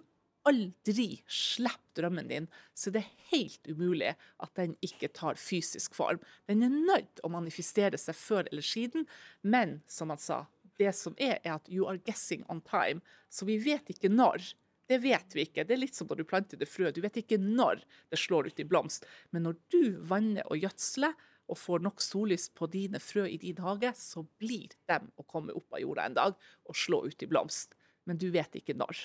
aldri 0.48 1.22
slipper 1.28 1.78
drømmen 2.00 2.28
din, 2.30 2.46
så 2.74 2.90
er 2.90 3.00
det 3.00 3.08
helt 3.32 3.66
umulig 3.68 4.14
at 4.14 4.52
den 4.56 4.76
ikke 4.84 5.10
tar 5.16 5.40
fysisk 5.40 5.96
form. 5.96 6.20
Den 6.48 6.62
er 6.64 6.72
nødt 6.72 7.20
å 7.24 7.32
manifestere 7.32 7.98
seg 8.00 8.16
før 8.16 8.48
eller 8.50 8.64
siden, 8.64 9.06
men 9.42 9.80
som 9.90 10.12
han 10.12 10.20
sa, 10.20 10.44
det 10.80 10.94
som 10.96 11.16
er, 11.20 11.38
er 11.44 11.58
at 11.58 11.68
you 11.68 11.88
are 11.90 12.00
guessing 12.06 12.44
on 12.48 12.62
time. 12.64 13.04
Så 13.28 13.44
vi 13.48 13.58
vet 13.60 13.90
ikke 13.92 14.08
når. 14.12 14.52
Det 14.90 14.98
vet 14.98 15.36
vi 15.36 15.44
ikke. 15.46 15.62
Det 15.62 15.76
er 15.76 15.82
litt 15.84 15.94
som 15.94 16.08
når 16.10 16.18
du 16.18 16.26
planter 16.26 16.58
det 16.58 16.66
frø. 16.66 16.90
Du 16.90 16.98
vet 17.04 17.20
ikke 17.20 17.38
når 17.38 17.84
det 18.10 18.18
slår 18.18 18.50
ut 18.50 18.62
i 18.62 18.66
blomst. 18.66 19.06
Men 19.30 19.46
når 19.46 19.60
du 19.70 20.00
vanner 20.10 20.48
og 20.50 20.58
gjødsler, 20.58 21.14
og 21.50 21.58
får 21.58 21.82
nok 21.82 22.02
sollys 22.02 22.48
på 22.54 22.68
dine 22.70 23.00
frø 23.02 23.24
i 23.26 23.38
din 23.42 23.58
hage, 23.62 23.90
så 23.98 24.22
blir 24.38 24.70
de 24.90 24.98
å 25.18 25.26
komme 25.26 25.54
opp 25.56 25.74
av 25.74 25.82
jorda 25.82 26.04
en 26.06 26.18
dag 26.18 26.36
og 26.70 26.78
slå 26.78 27.02
ut 27.10 27.24
i 27.24 27.30
blomst. 27.30 27.74
Men 28.06 28.20
du 28.20 28.28
vet 28.34 28.54
ikke 28.60 28.76
når. 28.78 29.00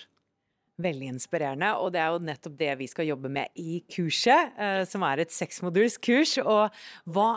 Veldig 0.81 1.07
inspirerende, 1.13 1.71
og 1.79 1.93
det 1.95 2.01
er 2.03 2.11
jo 2.11 2.23
nettopp 2.27 2.55
det 2.59 2.71
vi 2.81 2.87
skal 2.91 3.07
jobbe 3.07 3.31
med 3.31 3.61
i 3.61 3.79
kurset, 3.87 4.57
eh, 4.59 4.81
som 4.89 5.05
er 5.07 5.23
et 5.23 5.33
seksmodulskurs. 5.33 6.37
Og 6.43 6.81
hva 7.15 7.29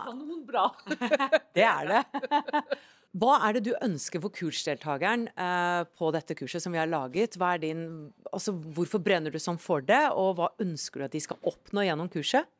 Bra. 0.48 0.66
Det 1.56 1.64
er 1.64 1.92
det. 1.92 2.02
Hva 3.16 3.38
er 3.46 3.56
det 3.56 3.64
du 3.64 3.72
ønsker 3.80 4.20
for 4.20 4.34
kursdeltakeren 4.34 5.30
eh, 5.32 5.82
på 5.96 6.10
dette 6.12 6.36
kurset 6.36 6.60
som 6.60 6.74
vi 6.74 6.80
har 6.80 6.90
laget? 6.90 7.38
Din, 7.62 8.12
altså, 8.28 8.52
hvorfor 8.52 9.00
brenner 9.00 9.32
du 9.32 9.40
sånn 9.40 9.60
for 9.60 9.80
det, 9.80 10.10
og 10.12 10.36
hva 10.36 10.50
ønsker 10.60 11.00
du 11.00 11.06
at 11.06 11.16
de 11.16 11.22
skal 11.24 11.40
oppnå 11.48 11.86
gjennom 11.88 12.10
kurset? 12.12 12.50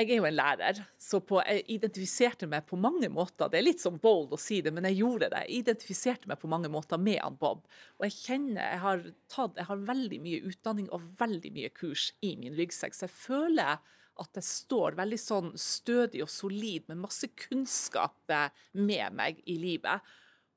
Jeg 0.00 0.14
er 0.14 0.20
jo 0.22 0.28
en 0.30 0.36
lærer, 0.38 0.78
så 0.96 1.18
på, 1.20 1.42
jeg 1.44 1.66
identifiserte 1.74 2.46
meg 2.48 2.64
på 2.64 2.78
mange 2.80 3.10
måter 3.12 3.50
Det 3.52 3.58
er 3.58 3.66
litt 3.66 3.82
sånn 3.82 3.98
bold 4.00 4.30
å 4.32 4.38
si 4.40 4.62
det, 4.64 4.70
men 4.72 4.86
jeg 4.88 5.02
gjorde 5.02 5.28
det. 5.34 5.42
Jeg 5.50 5.64
identifiserte 5.66 6.30
meg 6.30 6.40
på 6.40 6.48
mange 6.48 6.70
måter 6.72 6.96
med 6.96 7.18
han 7.20 7.36
Bob. 7.36 7.66
Og 7.98 8.06
jeg 8.06 8.16
kjenner 8.16 8.62
jeg 8.62 8.80
har 8.86 9.02
tatt 9.28 9.58
Jeg 9.60 9.68
har 9.68 9.82
veldig 9.90 10.20
mye 10.24 10.40
utdanning 10.48 10.88
og 10.94 11.04
veldig 11.20 11.52
mye 11.52 11.72
kurs 11.76 12.12
i 12.24 12.32
min 12.40 12.56
ryggsekk, 12.56 12.96
så 12.96 13.10
jeg 13.10 13.16
føler 13.18 13.82
at 14.20 14.36
jeg 14.36 14.46
står 14.46 14.98
veldig 14.98 15.18
sånn 15.20 15.50
stødig 15.58 16.24
og 16.24 16.30
solid 16.32 16.88
med 16.90 17.02
masse 17.06 17.30
kunnskap 17.46 18.34
med 18.76 19.16
meg 19.16 19.40
i 19.48 19.56
livet. 19.60 20.04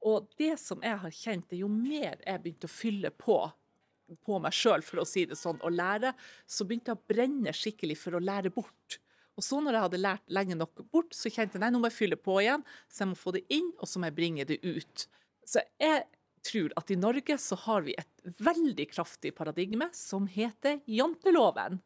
Og 0.04 0.28
det 0.39 0.58
som 0.60 0.84
jeg 0.84 0.99
har 0.99 1.15
kjent, 1.15 1.54
er 1.54 1.63
jo 1.63 1.71
mer 1.71 2.19
jeg 2.19 2.41
begynte 2.43 2.67
å 2.67 2.73
fylle 2.73 3.13
på 3.15 3.39
på 4.26 4.39
meg 4.41 4.54
sjøl, 4.54 4.84
for 4.86 5.02
å 5.02 5.08
si 5.08 5.23
det 5.26 5.38
sånn, 5.39 5.62
og 5.63 5.73
lære, 5.73 6.12
så 6.45 6.67
begynte 6.67 6.91
jeg 6.91 6.99
å 6.99 7.13
brenne 7.13 7.54
skikkelig 7.56 7.97
for 8.02 8.17
å 8.17 8.21
lære 8.21 8.52
bort. 8.54 8.99
Og 9.34 9.45
så 9.45 9.58
når 9.63 9.78
jeg 9.78 9.86
hadde 9.88 10.02
lært 10.04 10.34
lenge 10.38 10.58
nok 10.60 10.84
bort, 10.93 11.15
så 11.15 11.32
kjente 11.32 11.58
jeg 11.58 11.63
nei, 11.63 11.71
nå 11.73 11.82
må 11.82 11.89
jeg 11.89 11.97
fylle 11.97 12.19
på 12.19 12.36
igjen. 12.43 12.65
Så 12.91 13.04
jeg 13.04 13.12
må 13.13 13.17
få 13.17 13.34
det 13.34 13.45
inn, 13.54 13.71
og 13.80 13.89
så 13.89 14.02
må 14.02 14.12
jeg 14.12 14.17
bringe 14.19 14.45
det 14.49 14.60
ut. 14.62 15.08
Så 15.49 15.63
jeg 15.82 16.04
tror 16.45 16.76
at 16.78 16.91
i 16.93 16.99
Norge 16.99 17.39
så 17.41 17.58
har 17.63 17.88
vi 17.88 17.95
et 17.97 18.38
veldig 18.43 18.86
kraftig 18.91 19.34
paradigme 19.38 19.89
som 19.95 20.28
heter 20.30 20.84
janteloven. 20.86 21.80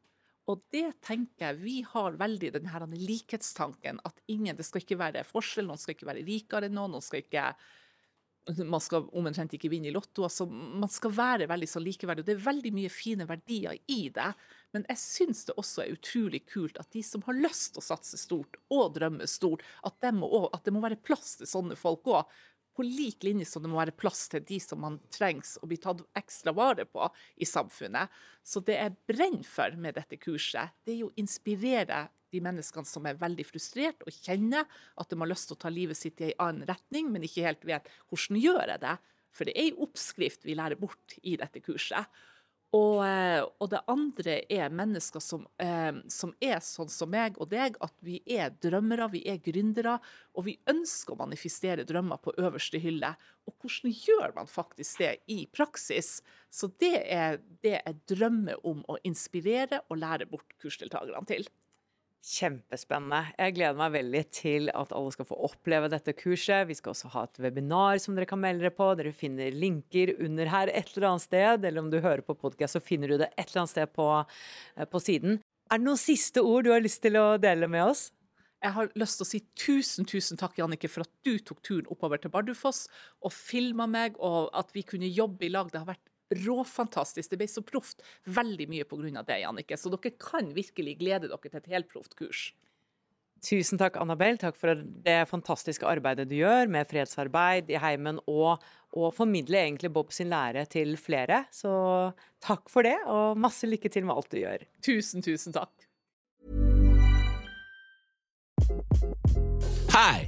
Og 0.48 0.62
det 0.72 0.86
tenker 1.04 1.50
jeg 1.50 1.60
vi 1.60 1.80
har 1.84 2.20
veldig 2.20 2.54
denne 2.56 2.88
likhetstanken. 2.96 4.00
At 4.08 4.22
ingen, 4.32 4.56
det 4.56 4.66
skal 4.68 4.84
ikke 4.84 5.00
være 5.00 5.26
forskjell, 5.28 5.68
noen 5.68 5.82
skal 5.82 5.98
ikke 5.98 6.08
være 6.08 6.24
rikere 6.28 6.70
enn 6.70 6.78
noen. 6.78 6.96
noen 6.96 7.04
skal 7.04 7.26
ikke 7.26 7.50
man 8.64 8.80
skal 8.80 9.08
omtrent 9.12 9.56
ikke 9.58 9.70
vinne 9.72 9.90
i 9.90 9.94
Lotto. 9.94 10.24
altså 10.24 10.46
Man 10.48 10.90
skal 10.92 11.12
være 11.16 11.48
veldig 11.52 11.68
så 11.68 11.82
likeverdig. 11.84 12.24
og 12.24 12.28
Det 12.30 12.36
er 12.38 12.46
veldig 12.46 12.72
mye 12.76 12.92
fine 12.92 13.28
verdier 13.28 13.76
i 13.92 14.08
det. 14.14 14.30
Men 14.76 14.86
jeg 14.88 15.02
syns 15.02 15.46
det 15.48 15.58
også 15.60 15.84
er 15.84 15.96
utrolig 15.96 16.46
kult 16.48 16.80
at 16.80 16.92
de 16.96 17.04
som 17.04 17.24
har 17.28 17.36
lyst 17.36 17.74
til 17.76 17.84
å 17.84 17.88
satse 17.90 18.20
stort 18.20 18.60
og 18.72 18.96
drømme 18.96 19.28
stort, 19.28 19.66
at, 19.84 20.00
må, 20.16 20.48
at 20.54 20.64
det 20.64 20.76
må 20.76 20.84
være 20.84 21.00
plass 21.04 21.38
til 21.42 21.50
sånne 21.50 21.76
folk 21.80 22.08
òg. 22.08 22.38
På 22.78 22.86
lik 22.86 23.26
linje 23.26 23.48
som 23.50 23.63
det 23.63 23.72
må 23.72 23.80
være 23.80 23.96
plass 23.98 24.28
til 24.30 24.44
de 24.46 24.60
som 24.62 24.84
man 24.84 25.00
trengs 25.13 25.56
å 25.62 25.70
bli 25.70 25.80
tatt 25.82 26.04
ekstra 26.20 26.54
vare 26.54 26.86
på 26.86 27.08
i 27.42 27.48
samfunnet. 27.50 28.13
Så 28.46 28.62
det 28.66 28.78
jeg 28.78 28.96
brenner 29.10 29.50
for 29.50 29.74
med 29.82 29.98
dette 29.98 30.20
kurset, 30.22 30.76
det 30.86 30.94
er 30.94 31.02
jo 31.02 31.10
å 31.10 31.18
inspirere 31.18 32.06
de 32.34 32.42
menneskene 32.44 32.88
som 32.88 33.06
er 33.08 33.20
veldig 33.20 33.46
frustrert 33.48 34.04
og 34.06 34.13
kjenner 34.13 34.68
at 35.00 35.10
de 35.10 35.20
har 35.20 35.32
lyst 35.32 35.50
til 35.50 35.58
å 35.58 35.62
ta 35.63 35.72
livet 35.74 35.98
sitt 35.98 36.22
i 36.22 36.32
en 36.32 36.42
annen 36.46 36.70
retning, 36.70 37.10
men 37.12 37.26
ikke 37.26 37.46
helt 37.48 37.66
vet 37.68 37.88
hvordan 38.12 38.42
gjør 38.44 38.74
jeg 38.74 38.84
det. 38.84 38.96
For 39.38 39.48
det 39.48 39.56
er 39.56 39.70
en 39.72 39.86
oppskrift 39.86 40.48
vi 40.48 40.58
lærer 40.58 40.80
bort 40.80 41.18
i 41.24 41.38
dette 41.40 41.62
kurset. 41.63 42.06
Og, 42.75 42.99
eh, 43.08 43.39
og, 43.62 43.69
det 43.71 43.80
andre 43.88 44.34
er 44.51 44.73
mennesker 44.75 45.23
som, 45.23 45.45
eh, 45.63 46.01
som, 46.12 46.34
er 46.43 46.60
sånn 46.60 46.89
som 46.91 47.10
meg 47.13 47.38
og 47.39 47.47
deg, 47.53 47.77
at 47.80 47.93
vi 48.03 48.19
er 48.27 48.51
drømmere, 48.63 49.08
vi 49.13 49.21
er 49.32 49.39
gründere, 49.39 49.95
og 50.36 50.49
vi 50.49 50.58
ønsker 50.67 51.15
å 51.15 51.21
manifestere 51.21 51.88
drømmer 51.88 52.19
på 52.19 52.36
øverste 52.36 52.82
hylle. 52.84 53.13
Og 53.47 53.56
hvordan 53.56 53.95
gjør 53.95 54.36
man 54.36 54.51
faktisk 54.51 54.99
det 54.99 55.13
i 55.32 55.45
praksis? 55.47 56.17
Så 56.51 56.67
det 56.84 56.97
er 57.06 57.39
det 57.63 57.77
jeg 57.77 58.01
drømmer 58.12 58.60
om 58.67 58.84
å 58.91 58.99
inspirere 59.08 59.86
og 59.88 60.01
lære 60.03 60.27
bort 60.27 60.58
kursdeltakerne 60.60 61.23
til. 61.30 61.47
Kjempespennende. 62.25 63.21
Jeg 63.38 63.53
gleder 63.56 63.77
meg 63.77 63.93
veldig 63.93 64.21
til 64.36 64.71
at 64.75 64.91
alle 64.95 65.13
skal 65.13 65.27
få 65.30 65.38
oppleve 65.47 65.89
dette 65.93 66.15
kurset. 66.17 66.65
Vi 66.67 66.75
skal 66.75 66.91
også 66.91 67.12
ha 67.13 67.23
et 67.27 67.39
webinar 67.45 68.01
som 68.03 68.17
dere 68.17 68.27
kan 68.27 68.41
melde 68.41 68.65
dere 68.65 68.75
på. 68.75 68.89
Dere 68.99 69.13
finner 69.15 69.53
linker 69.53 70.15
under 70.25 70.49
her 70.51 70.71
et 70.73 70.91
eller 70.95 71.12
annet 71.12 71.27
sted, 71.27 71.67
eller 71.69 71.84
om 71.84 71.91
du 71.93 72.01
hører 72.03 72.25
på 72.25 72.36
podkast, 72.36 72.75
så 72.75 72.84
finner 72.84 73.13
du 73.13 73.19
det 73.21 73.30
et 73.36 73.45
eller 73.45 73.63
annet 73.63 73.75
sted 73.75 73.93
på, 73.95 74.10
eh, 74.75 74.89
på 74.89 75.03
siden. 75.03 75.39
Er 75.71 75.80
det 75.80 75.88
noen 75.88 76.01
siste 76.01 76.43
ord 76.43 76.67
du 76.67 76.73
har 76.73 76.84
lyst 76.84 77.01
til 77.06 77.19
å 77.19 77.38
dele 77.39 77.69
med 77.71 77.93
oss? 77.93 78.10
Jeg 78.63 78.73
har 78.73 78.89
lyst 78.97 79.19
til 79.19 79.25
å 79.25 79.30
si 79.30 79.39
tusen 79.53 80.08
tusen 80.10 80.39
takk, 80.39 80.58
Jannike, 80.58 80.89
for 80.89 81.06
at 81.06 81.12
du 81.23 81.38
tok 81.38 81.62
turen 81.62 81.89
oppover 81.93 82.19
til 82.19 82.34
Bardufoss 82.34 82.88
og 83.21 83.32
filma 83.36 83.86
meg, 83.86 84.17
og 84.17 84.49
at 84.58 84.73
vi 84.73 84.82
kunne 84.88 85.08
jobbe 85.08 85.45
i 85.45 85.53
lag. 85.53 85.69
Det 85.71 85.84
har 85.84 85.91
vært 85.91 86.08
råfantastisk. 86.34 87.32
Det 87.32 87.40
ble 87.42 87.50
så 87.52 87.63
proft 87.66 88.04
veldig 88.26 88.70
mye 88.72 88.88
pga. 88.88 89.24
det, 89.24 89.42
Jannicke. 89.44 89.78
Så 89.78 89.92
dere 89.94 90.16
kan 90.20 90.54
virkelig 90.56 90.98
glede 91.00 91.28
dere 91.28 91.50
til 91.50 91.62
et 91.62 91.72
helproft 91.76 92.16
kurs. 92.20 92.50
Tusen 93.44 93.78
takk, 93.78 94.00
Annabel. 94.02 94.38
Takk 94.42 94.58
for 94.58 94.74
det 95.06 95.20
fantastiske 95.30 95.86
arbeidet 95.88 96.28
du 96.30 96.38
gjør 96.40 96.70
med 96.74 96.90
fredsarbeid 96.90 97.70
i 97.70 97.78
heimen 97.82 98.20
og, 98.26 98.63
og 98.98 99.13
formidle 99.16 99.62
egentlig 99.62 99.92
Bob 99.94 100.13
sin 100.16 100.32
lære 100.34 100.66
til 100.72 100.96
flere. 100.98 101.44
Så 101.54 101.72
takk 102.44 102.72
for 102.74 102.88
det, 102.88 102.98
og 103.06 103.38
masse 103.38 103.70
lykke 103.70 103.92
til 103.94 104.08
med 104.08 104.18
alt 104.18 104.32
du 104.34 104.42
gjør. 104.42 104.66
Tusen, 104.82 105.22
tusen 105.26 105.54
takk. 105.54 105.74
Hi, 109.94 110.28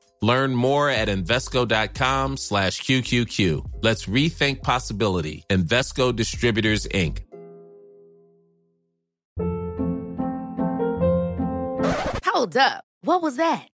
Learn 0.21 0.53
more 0.53 0.89
at 0.89 1.07
Invesco.com 1.07 2.37
slash 2.37 2.81
QQQ. 2.81 3.65
Let's 3.81 4.05
rethink 4.05 4.61
possibility. 4.61 5.43
Investco 5.49 6.15
Distributors, 6.15 6.87
Inc. 6.87 7.19
Hold 12.25 12.55
up. 12.55 12.83
What 13.01 13.21
was 13.21 13.37
that? 13.37 13.70